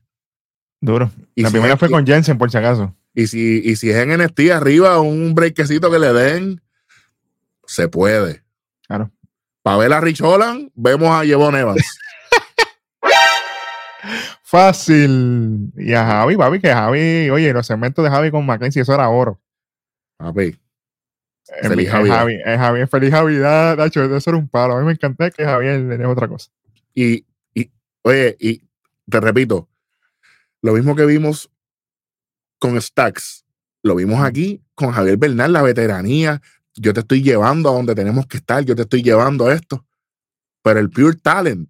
Duro. 0.80 1.12
Y 1.36 1.42
la 1.42 1.52
primera 1.52 1.76
fue 1.76 1.90
con 1.90 2.06
Jensen, 2.06 2.38
por 2.38 2.50
si 2.50 2.58
acaso. 2.58 2.96
Y 3.14 3.28
si, 3.28 3.62
y 3.66 3.76
si 3.76 3.90
es 3.90 3.98
en 3.98 4.18
NXT 4.18 4.52
arriba, 4.52 5.02
un 5.02 5.36
breakcito 5.36 5.92
que 5.92 6.00
le 6.00 6.14
den, 6.14 6.62
se 7.66 7.90
puede. 7.90 8.44
Claro. 8.88 9.12
Para 9.64 9.78
ver 9.78 9.92
a 9.92 10.00
Rich 10.00 10.22
Holland, 10.22 10.72
vemos 10.76 11.10
a 11.10 11.26
Jevon 11.26 11.58
Evans. 11.58 11.84
Fácil. 14.44 15.74
Y 15.76 15.92
a 15.92 16.06
Javi, 16.06 16.38
papi, 16.38 16.62
que 16.62 16.72
Javi, 16.72 17.30
oye, 17.32 17.52
los 17.52 17.68
segmentos 17.68 18.06
de 18.06 18.12
Javi 18.12 18.32
con 18.32 18.46
Mackenzie, 18.46 18.84
eso 18.84 18.94
era 18.94 19.10
oro. 19.10 19.42
Papi. 20.18 20.58
Feliz 21.62 21.90
Javier. 21.90 22.16
Javi, 22.16 22.34
es 22.46 22.58
Javi, 22.58 22.88
feliz 22.88 23.12
Navidad, 23.12 23.78
Nacho, 23.78 24.04
eso 24.04 24.30
era 24.30 24.38
un 24.38 24.48
palo. 24.48 24.76
A 24.76 24.80
mí 24.80 24.86
me 24.86 24.94
encanta 24.94 25.30
que 25.32 25.44
Javier 25.44 25.92
es 25.92 26.08
otra 26.08 26.28
cosa. 26.28 26.52
Y, 26.94 27.26
y, 27.54 27.72
oye, 28.04 28.36
y 28.40 28.62
te 29.10 29.20
repito, 29.20 29.70
lo 30.62 30.74
mismo 30.74 30.96
que 30.96 31.06
vimos 31.06 31.50
con 32.60 32.80
Stacks, 32.82 33.46
lo 33.84 33.96
vimos 33.96 34.24
aquí 34.24 34.64
con 34.74 34.92
Javier 34.92 35.18
Bernal, 35.18 35.54
la 35.54 35.62
veteranía. 35.62 36.42
Yo 36.76 36.94
te 36.94 37.02
estoy 37.02 37.22
llevando 37.22 37.70
a 37.70 37.74
donde 37.74 37.96
tenemos 37.96 38.26
que 38.28 38.38
estar, 38.38 38.64
yo 38.66 38.76
te 38.76 38.82
estoy 38.82 39.04
llevando 39.04 39.48
a 39.48 39.54
esto. 39.54 39.86
Pero 40.64 40.80
el 40.80 40.90
Pure 40.90 41.18
Talent, 41.18 41.70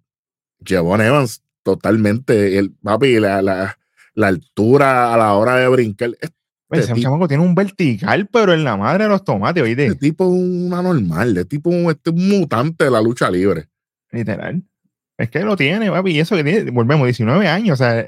Javon 0.66 1.02
Evans, 1.02 1.44
totalmente, 1.64 2.58
el 2.58 2.72
papi, 2.72 3.20
la, 3.20 3.42
la, 3.42 3.78
la 4.14 4.28
altura 4.28 5.14
a 5.14 5.18
la 5.18 5.34
hora 5.34 5.58
de 5.58 5.68
brincar. 5.68 6.12
Este 6.22 6.35
ese 6.72 6.94
chamaco 6.96 7.28
tiene 7.28 7.44
un 7.44 7.56
vertical, 7.56 8.28
pero 8.32 8.54
en 8.54 8.64
la 8.64 8.76
madre 8.76 9.04
de 9.06 9.10
los 9.10 9.24
tomates, 9.24 9.64
oíste. 9.64 9.86
Este 9.88 10.00
tipo 10.00 10.26
es 10.26 10.32
una 10.32 10.82
normal, 10.82 11.30
este 11.30 11.46
tipo 11.46 11.72
es 11.72 11.96
este 11.96 12.10
un 12.10 12.30
mutante 12.30 12.86
de 12.86 12.92
la 12.92 13.02
lucha 13.02 13.30
libre. 13.30 13.70
Literal. 14.12 14.64
Es 15.18 15.30
que 15.30 15.40
lo 15.42 15.56
tiene, 15.56 15.90
papi, 15.90 16.12
y 16.12 16.20
eso 16.20 16.36
que 16.36 16.44
tiene, 16.44 16.72
volvemos, 16.72 17.06
19 17.06 17.48
años, 17.48 17.80
o 17.80 17.84
sea, 17.84 18.06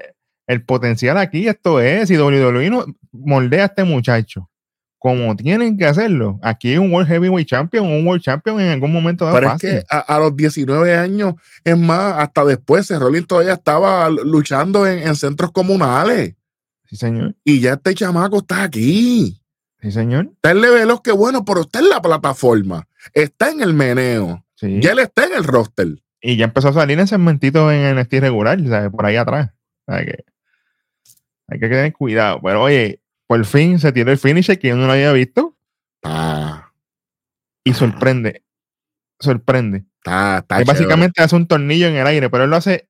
el 0.47 0.63
potencial 0.63 1.17
aquí, 1.17 1.47
esto 1.47 1.79
es, 1.79 2.07
si 2.07 2.17
WWE 2.17 2.69
no 2.69 2.85
moldea 3.11 3.63
a 3.63 3.65
este 3.67 3.83
muchacho 3.83 4.49
como 4.99 5.35
tienen 5.35 5.77
que 5.77 5.85
hacerlo, 5.85 6.39
aquí 6.41 6.71
hay 6.71 6.77
un 6.79 6.91
World 6.91 7.07
Heavyweight 7.07 7.47
Champion, 7.47 7.85
un 7.85 8.05
World 8.05 8.23
Champion 8.23 8.59
en 8.59 8.69
algún 8.69 8.91
momento 8.91 9.29
Pero 9.31 9.53
es 9.53 9.61
que 9.61 9.83
a, 9.89 10.19
los 10.19 10.35
19 10.35 10.97
años, 10.97 11.35
es 11.63 11.77
más, 11.77 12.15
hasta 12.17 12.43
después, 12.43 12.89
Rollins 12.89 13.27
todavía 13.27 13.53
estaba 13.53 14.09
luchando 14.09 14.87
en, 14.87 15.15
centros 15.15 15.51
comunales. 15.51 16.35
Sí, 16.87 16.95
señor. 16.95 17.35
Y 17.43 17.59
ya 17.59 17.73
este 17.73 17.93
chamaco 17.93 18.39
está 18.39 18.63
aquí. 18.63 19.41
Sí, 19.81 19.91
señor. 19.91 20.31
Está 20.33 20.51
en 20.51 20.61
levelos 20.61 21.01
que 21.01 21.11
bueno, 21.11 21.45
pero 21.45 21.61
está 21.61 21.79
en 21.79 21.89
la 21.89 22.01
plataforma. 22.01 22.87
Está 23.13 23.51
en 23.51 23.61
el 23.61 23.73
meneo. 23.73 24.45
Sí. 24.55 24.79
Ya 24.81 24.91
él 24.91 24.99
está 24.99 25.25
en 25.25 25.33
el 25.33 25.43
roster. 25.43 25.87
Y 26.21 26.37
ya 26.37 26.45
empezó 26.45 26.69
a 26.69 26.73
salir 26.73 26.99
en 26.99 27.07
segmentitos 27.07 27.71
en 27.71 27.81
el 27.81 27.97
estilo 27.99 28.21
regular, 28.21 28.59
¿sabes? 28.67 28.89
por 28.89 29.05
ahí 29.05 29.15
atrás. 29.15 29.51
que 29.85 30.25
hay 31.47 31.59
que 31.59 31.69
tener 31.69 31.93
cuidado. 31.93 32.39
Pero 32.41 32.63
oye, 32.63 33.01
por 33.27 33.43
fin 33.45 33.79
se 33.79 33.91
tiene 33.91 34.13
el 34.13 34.17
finisher 34.17 34.57
que 34.57 34.69
yo 34.69 34.75
no 34.75 34.87
lo 34.87 34.93
había 34.93 35.11
visto. 35.11 35.55
Ah. 36.03 36.71
Y 37.63 37.73
sorprende. 37.73 38.43
Sorprende. 39.19 39.85
Está, 39.97 40.39
está 40.39 40.63
básicamente 40.63 41.21
hace 41.21 41.35
un 41.35 41.47
tornillo 41.47 41.87
en 41.87 41.95
el 41.95 42.07
aire, 42.07 42.29
pero 42.29 42.45
él 42.45 42.49
lo 42.49 42.55
hace 42.55 42.89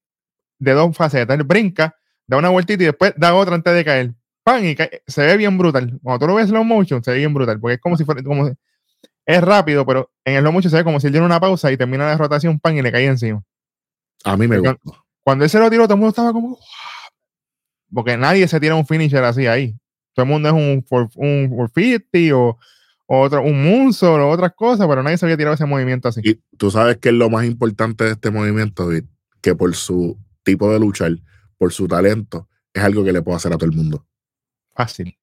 de 0.59 0.71
dos 0.73 0.95
facetas. 0.95 1.37
Él 1.37 1.43
brinca, 1.43 1.95
da 2.27 2.37
una 2.37 2.49
vueltita 2.49 2.83
y 2.83 2.85
después 2.87 3.13
da 3.17 3.33
otra 3.33 3.55
antes 3.55 3.73
de 3.73 3.85
caer. 3.85 4.13
¡Pam! 4.43 4.63
Y 4.63 4.75
se 5.07 5.25
ve 5.25 5.37
bien 5.37 5.57
brutal. 5.57 5.99
Cuando 6.03 6.19
tú 6.19 6.27
lo 6.27 6.35
ves 6.35 6.49
slow 6.49 6.63
motion, 6.63 7.03
se 7.03 7.11
ve 7.11 7.17
bien 7.17 7.33
brutal. 7.33 7.59
Porque 7.59 7.75
es 7.75 7.81
como 7.81 7.97
si 7.97 8.05
fuera. 8.05 8.21
Como, 8.23 8.51
es 9.25 9.41
rápido, 9.41 9.85
pero 9.85 10.11
en 10.23 10.35
el 10.35 10.41
slow 10.41 10.53
motion 10.53 10.71
se 10.71 10.77
ve 10.77 10.83
como 10.83 10.99
si 10.99 11.07
él 11.07 11.13
diera 11.13 11.25
una 11.25 11.39
pausa 11.39 11.71
y 11.71 11.77
termina 11.77 12.05
la 12.05 12.17
rotación, 12.17 12.59
pan, 12.59 12.77
y 12.77 12.81
le 12.81 12.91
cae 12.91 13.05
encima. 13.05 13.43
A 14.23 14.37
mí 14.37 14.47
me 14.47 14.59
gusta. 14.59 14.77
Cuando 15.23 15.43
él 15.43 15.49
se 15.49 15.59
lo 15.59 15.69
tiró, 15.69 15.83
todo 15.83 15.95
el 15.95 15.99
mundo 15.99 16.09
estaba 16.09 16.31
como 16.31 16.57
porque 17.93 18.17
nadie 18.17 18.47
se 18.47 18.59
tira 18.59 18.75
un 18.75 18.85
finisher 18.85 19.23
así 19.23 19.47
ahí. 19.47 19.75
Todo 20.13 20.23
el 20.23 20.31
mundo 20.31 20.49
es 20.49 20.55
un 20.55 20.83
for, 20.87 21.09
un 21.15 21.69
50 21.73 22.35
o, 22.35 22.57
otro, 23.05 23.41
un 23.41 23.63
moonsault 23.63 24.21
o 24.21 24.29
otras 24.29 24.53
cosas, 24.55 24.87
pero 24.87 25.03
nadie 25.03 25.17
se 25.17 25.25
había 25.25 25.37
tirado 25.37 25.55
ese 25.55 25.65
movimiento 25.65 26.07
así. 26.07 26.21
Y 26.23 26.41
tú 26.57 26.71
sabes 26.71 26.97
que 26.97 27.09
es 27.09 27.15
lo 27.15 27.29
más 27.29 27.45
importante 27.45 28.03
de 28.03 28.11
este 28.11 28.31
movimiento, 28.31 28.87
David, 28.87 29.05
que 29.41 29.55
por 29.55 29.73
su 29.75 30.17
tipo 30.43 30.71
de 30.71 30.79
luchar, 30.79 31.11
por 31.57 31.73
su 31.73 31.87
talento, 31.87 32.47
es 32.73 32.83
algo 32.83 33.03
que 33.03 33.11
le 33.11 33.21
puedo 33.21 33.37
hacer 33.37 33.51
a 33.53 33.57
todo 33.57 33.69
el 33.69 33.75
mundo. 33.75 34.05
Fácil. 34.75 35.17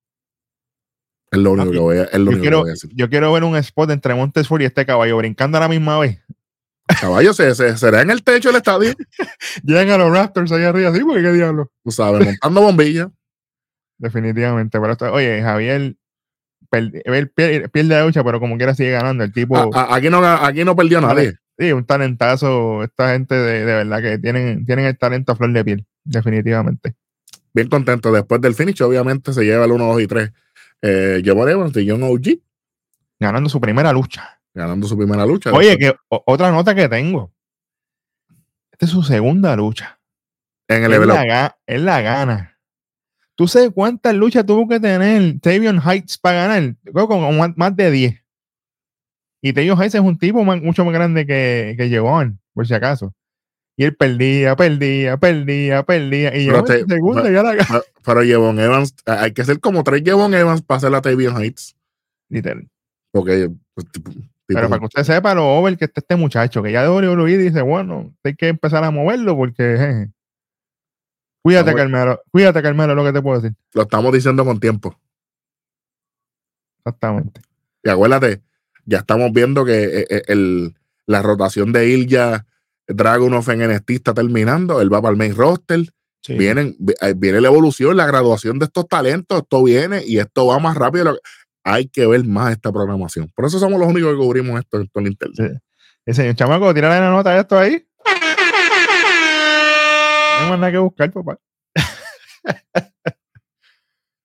Es 1.31 1.38
lo 1.38 1.53
único, 1.53 1.70
que 1.70 1.79
voy, 1.79 1.97
a, 1.99 2.05
es 2.05 2.18
lo 2.18 2.31
único 2.31 2.42
quiero, 2.42 2.59
que 2.59 2.62
voy 2.62 2.70
a 2.70 2.73
decir. 2.73 2.90
Yo 2.94 3.09
quiero 3.09 3.33
ver 3.33 3.44
un 3.44 3.57
spot 3.57 3.90
entre 3.90 4.14
Montesford 4.14 4.62
y 4.62 4.64
este 4.66 4.87
caballo 4.87 5.16
brincando 5.16 5.59
a 5.59 5.62
la 5.62 5.68
misma 5.68 5.99
vez. 5.99 6.20
Caballo, 7.01 7.33
¿se, 7.33 7.55
será 7.55 8.03
en 8.03 8.11
el 8.11 8.23
techo 8.23 8.51
del 8.51 8.59
estadio? 8.59 8.92
Llegan 9.64 9.90
a 9.90 9.99
los 9.99 10.12
Raptors 10.12 10.53
ahí 10.53 10.64
arriba, 10.64 10.92
sí, 10.92 11.01
porque 11.01 11.23
qué 11.23 11.33
diablo. 11.33 11.70
Tú 11.83 11.90
sabes, 11.90 12.25
montando 12.25 12.61
bombillas. 12.61 13.09
Definitivamente. 13.99 14.79
Pero 14.79 15.12
oye, 15.12 15.42
Javier 15.42 15.97
pierde, 17.35 17.85
la 17.85 18.05
lucha, 18.05 18.25
pero 18.25 18.40
como 18.40 18.57
quiera 18.57 18.75
sigue 18.75 18.90
ganando. 18.90 19.25
El 19.25 19.33
tipo. 19.33 19.70
aquí, 19.75 20.11
no, 20.11 20.25
aquí 20.25 20.64
no 20.64 20.77
perdió 20.77 21.01
nadie. 21.01 21.35
Sí, 21.59 21.73
un 21.73 21.85
talentazo. 21.85 22.83
Esta 22.83 23.12
gente 23.12 23.35
de, 23.35 23.64
verdad 23.64 24.03
que 24.03 24.18
tienen, 24.18 24.64
tienen 24.66 24.87
el 24.87 24.99
talento 24.99 25.33
a 25.33 25.37
flor 25.37 25.53
de 25.53 25.64
piel. 25.64 25.87
Definitivamente. 26.05 26.95
Bien 27.53 27.69
contento. 27.69 28.12
Después 28.12 28.40
del 28.40 28.55
finish, 28.55 28.83
obviamente, 28.83 29.33
se 29.33 29.45
lleva 29.45 29.64
el 29.64 29.73
1, 29.73 29.87
2 29.87 30.03
y 30.03 30.07
3. 30.07 30.33
Eh, 30.83 31.23
Evans 31.25 31.73
de 31.73 31.88
John 31.88 32.03
OG. 32.03 32.40
Ganando 33.19 33.49
su 33.49 33.61
primera 33.61 33.93
lucha 33.93 34.38
ganando 34.55 34.87
su 34.87 34.97
primera 34.97 35.27
lucha. 35.27 35.53
Oye, 35.53 35.77
que 35.77 35.95
otra 36.09 36.51
nota 36.51 36.75
que 36.75 36.88
tengo. 36.88 37.33
Esta 38.73 38.87
es 38.87 38.93
su 38.93 39.03
segunda 39.03 39.55
lucha. 39.57 40.01
En 40.69 40.85
el 40.85 40.93
él 40.93 41.09
la, 41.09 41.59
él 41.67 41.85
la 41.85 42.01
gana. 42.01 42.59
¿Tú 43.35 43.49
sabes 43.49 43.71
cuántas 43.75 44.14
luchas 44.14 44.47
tuvo 44.47 44.69
que 44.69 44.79
tener 44.79 45.40
Tavion 45.40 45.81
Heights 45.81 46.17
para 46.19 46.47
ganar? 46.47 46.77
Creo 46.85 47.09
con 47.09 47.55
más 47.57 47.77
de 47.77 47.90
10. 47.90 48.25
Y 49.43 49.53
Tavion 49.53 49.77
Heights 49.79 49.97
es 49.97 50.01
un 50.01 50.17
tipo 50.17 50.45
mucho 50.45 50.85
más 50.85 50.95
grande 50.95 51.27
que, 51.27 51.75
que 51.77 52.33
por 52.55 52.67
si 52.67 52.75
acaso. 52.75 53.12
Y 53.76 53.84
él 53.84 53.96
perdía, 53.96 54.54
perdía, 54.54 55.16
perdía, 55.16 55.82
perdía. 55.82 56.37
Y 56.37 56.46
yo 56.46 56.64
segunda 56.66 57.30
ya 57.30 57.42
la 57.42 57.54
gana. 57.54 57.80
Pero 58.04 58.22
Jevon 58.22 58.60
Evans, 58.60 58.94
hay 59.04 59.32
que 59.32 59.44
ser 59.44 59.58
como 59.60 59.82
tres 59.82 60.02
Jevon 60.04 60.34
Evans 60.34 60.62
para 60.62 60.78
hacer 60.78 60.90
la 60.92 61.02
Tavion 61.02 61.37
Heights. 61.37 61.76
Literal. 62.28 62.68
Porque 63.10 63.50
pues, 63.74 63.87
pero 64.46 64.68
para 64.68 64.78
que 64.78 64.87
usted 64.87 65.04
sepa 65.04 65.34
lo 65.34 65.46
over 65.46 65.76
que 65.76 65.87
está 65.87 66.00
este 66.00 66.16
muchacho, 66.16 66.62
que 66.62 66.72
ya 66.72 66.82
de 66.82 66.88
WWE 66.88 67.38
dice, 67.38 67.62
bueno, 67.62 68.14
hay 68.22 68.34
que 68.34 68.48
empezar 68.48 68.84
a 68.84 68.90
moverlo 68.90 69.37
porque 69.37 70.08
cuídate, 71.42 71.74
Carmelo, 71.74 72.22
cuídate, 72.30 72.62
Carmelo, 72.62 72.94
lo 72.94 73.04
que 73.04 73.12
te 73.12 73.22
puedo 73.22 73.40
decir. 73.40 73.56
Lo 73.72 73.82
estamos 73.82 74.12
diciendo 74.12 74.44
con 74.44 74.60
tiempo. 74.60 74.98
Exactamente. 76.78 77.40
Y 77.82 77.88
acuérdate, 77.88 78.42
ya 78.84 78.98
estamos 78.98 79.32
viendo 79.32 79.64
que 79.64 79.84
eh, 79.84 80.06
eh, 80.10 80.22
el, 80.26 80.74
la 81.06 81.22
rotación 81.22 81.72
de 81.72 81.88
Ilya 81.88 82.46
Dragunov 82.87 83.49
en 83.51 83.70
NXT 83.70 83.90
está 83.90 84.14
terminando, 84.14 84.81
él 84.81 84.92
va 84.92 85.01
para 85.01 85.12
el 85.12 85.18
main 85.18 85.35
roster. 85.35 85.85
Vienen, 86.27 86.75
eh, 87.03 87.12
viene 87.14 87.38
la 87.42 87.49
evolución, 87.49 87.99
la 87.99 88.07
graduación 88.07 88.59
de 88.59 88.64
estos 88.64 88.88
talentos, 88.88 89.42
esto 89.42 89.62
viene 89.62 90.03
y 90.07 90.18
esto 90.18 90.47
va 90.47 90.59
más 90.59 90.75
rápido 90.75 91.18
hay 91.64 91.88
que 91.88 92.07
ver 92.07 92.25
más 92.25 92.53
esta 92.53 92.70
programación. 92.70 93.33
Por 93.35 93.47
eso 93.47 93.59
somos 93.59 93.81
los 93.81 93.88
únicos 93.88 94.12
que 94.12 94.18
cubrimos 94.18 94.61
esto 94.61 94.77
en 94.79 94.88
el 94.94 95.07
internet. 95.07 95.62
Sí. 96.07 96.12
señor 96.12 96.35
chamaco, 96.35 96.73
tírale 96.75 97.01
la 97.01 97.11
nota 97.11 97.31
de 97.31 97.40
esto 97.40 97.59
ahí. 97.59 97.87
No 100.35 100.44
hay 100.44 100.51
más 100.51 100.59
nada 100.59 100.73
que 100.73 100.79
buscar, 100.79 101.11
papá. 101.11 101.38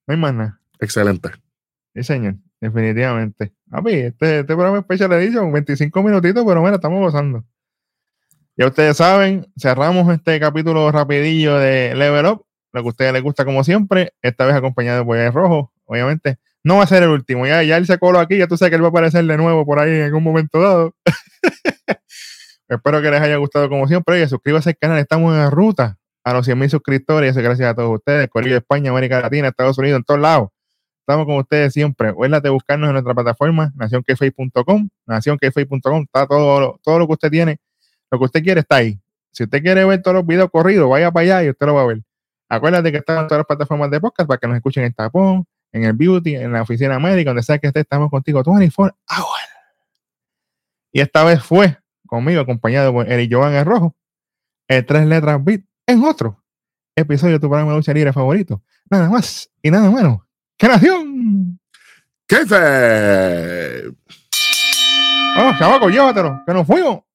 no 0.08 0.14
hay 0.14 0.18
más 0.18 0.34
nada. 0.34 0.62
Excelente. 0.80 1.30
Sí, 1.96 2.04
señor. 2.04 2.36
Definitivamente. 2.60 3.54
Este, 3.86 4.40
este 4.40 4.44
programa 4.44 4.80
especial 4.80 5.14
edition, 5.14 5.52
25 5.54 6.04
minutitos, 6.04 6.44
pero 6.46 6.62
mira, 6.62 6.76
estamos 6.76 7.00
gozando. 7.00 7.46
Ya 8.60 8.68
ustedes 8.68 8.98
saben, 8.98 9.50
cerramos 9.58 10.14
este 10.14 10.38
capítulo 10.38 10.92
rapidillo 10.92 11.58
de 11.58 11.96
Level 11.96 12.26
Up, 12.26 12.46
lo 12.74 12.82
que 12.82 12.88
a 12.88 12.90
ustedes 12.90 13.14
les 13.14 13.24
gusta 13.24 13.46
como 13.46 13.64
siempre, 13.64 14.12
esta 14.22 14.46
vez 14.46 14.54
acompañado 14.54 15.06
por 15.06 15.16
el 15.16 15.32
rojo, 15.32 15.72
obviamente. 15.86 16.40
No 16.62 16.76
va 16.76 16.84
a 16.84 16.88
ser 16.88 17.04
el 17.04 17.10
último. 17.10 17.48
Ya, 17.48 17.64
ya 17.64 17.78
él 17.78 17.86
se 17.86 17.98
coló 17.98 18.20
aquí, 18.20 18.38
ya 18.38 18.48
tú 18.48 18.58
sabes 18.58 18.72
que 18.72 18.76
él 18.76 18.84
va 18.84 18.88
a 18.88 18.90
aparecer 18.90 19.24
de 19.24 19.38
nuevo 19.38 19.66
por 19.66 19.80
ahí 19.80 19.92
en 19.92 20.02
algún 20.04 20.24
momento 20.24 20.60
dado. 20.60 20.94
Espero 22.68 23.02
que 23.02 23.10
les 23.10 23.22
haya 23.22 23.38
gustado 23.38 23.70
como 23.70 23.88
siempre. 23.88 24.16
Oye, 24.16 24.28
suscríbase 24.28 24.72
al 24.72 24.78
canal. 24.78 25.00
Estamos 25.00 25.34
en 25.34 25.40
la 25.40 25.50
ruta 25.50 25.98
a 26.26 26.34
los 26.34 26.46
100.000 26.46 26.68
suscriptores. 26.68 27.38
Gracias 27.38 27.70
a 27.70 27.74
todos 27.74 27.96
ustedes. 27.96 28.28
Corillo 28.28 28.56
de 28.56 28.60
España, 28.60 28.92
América 28.92 29.22
Latina, 29.22 29.48
Estados 29.48 29.78
Unidos, 29.78 30.00
en 30.00 30.04
todos 30.04 30.20
lados. 30.20 30.50
Estamos 31.08 31.26
con 31.26 31.38
ustedes 31.38 31.72
siempre. 31.72 32.10
Acuérdate 32.10 32.50
de 32.50 32.52
buscarnos 32.52 32.90
en 32.90 32.94
nuestra 32.96 33.16
plataforma, 33.16 33.72
nacionkface.com. 33.78 34.90
Nacionkface.com. 35.06 36.02
Está 36.02 36.28
todo, 36.28 36.78
todo 36.84 37.00
lo 37.00 37.08
que 37.08 37.14
usted 37.14 37.32
tiene. 37.32 37.58
Lo 38.12 38.20
que 38.20 38.26
usted 38.26 38.44
quiere 38.44 38.62
está 38.62 38.78
ahí. 38.78 39.00
Si 39.32 39.44
usted 39.44 39.62
quiere 39.62 39.86
ver 39.86 40.02
todos 40.02 40.16
los 40.16 40.26
videos 40.26 40.50
corridos, 40.52 40.90
vaya 40.90 41.12
para 41.12 41.24
allá 41.24 41.44
y 41.44 41.50
usted 41.50 41.66
lo 41.66 41.76
va 41.76 41.84
a 41.84 41.86
ver. 41.86 42.02
Acuérdate 42.50 42.92
que 42.92 42.98
están 42.98 43.20
en 43.20 43.28
todas 43.28 43.40
las 43.40 43.46
plataformas 43.46 43.92
de 43.92 44.02
podcast 44.02 44.28
para 44.28 44.40
que 44.40 44.48
nos 44.48 44.58
escuchen 44.58 44.84
en 44.84 44.94
Tapón, 44.94 45.46
en 45.72 45.84
el 45.84 45.94
Beauty, 45.94 46.36
en 46.36 46.52
la 46.52 46.64
oficina 46.64 46.98
médica, 47.00 47.30
donde 47.30 47.44
sea 47.44 47.60
que 47.60 47.68
esté, 47.68 47.82
estamos 47.82 48.10
contigo 48.10 48.42
24 48.44 48.98
hours. 49.08 49.50
Y 50.92 51.02
esta 51.02 51.24
vez 51.24 51.44
fue 51.44 51.78
conmigo, 52.08 52.42
acompañado 52.42 52.92
por 52.92 53.10
Eric 53.10 53.32
Joan 53.32 53.54
el 53.54 53.66
Rojo, 53.66 53.96
el 54.68 54.84
tres 54.86 55.06
letras 55.06 55.44
beat, 55.44 55.62
en 55.86 56.04
otro 56.04 56.44
episodio 56.96 57.34
de 57.34 57.40
tu 57.40 57.48
programa 57.48 57.72
de 57.72 57.78
lucha 57.78 57.94
libre 57.94 58.12
favorito. 58.12 58.64
Nada 58.90 59.10
más 59.10 59.50
y 59.62 59.70
nada 59.70 59.92
menos. 59.92 60.20
¡Qué 60.58 60.68
nación! 60.68 61.60
¡Qué 62.28 62.46
fe! 62.46 63.88
¡Oh, 65.38 65.54
chavaco, 65.58 65.90
llévatelo! 65.90 66.42
¡Que 66.46 66.54
nos 66.54 66.66
fuimos! 66.66 67.09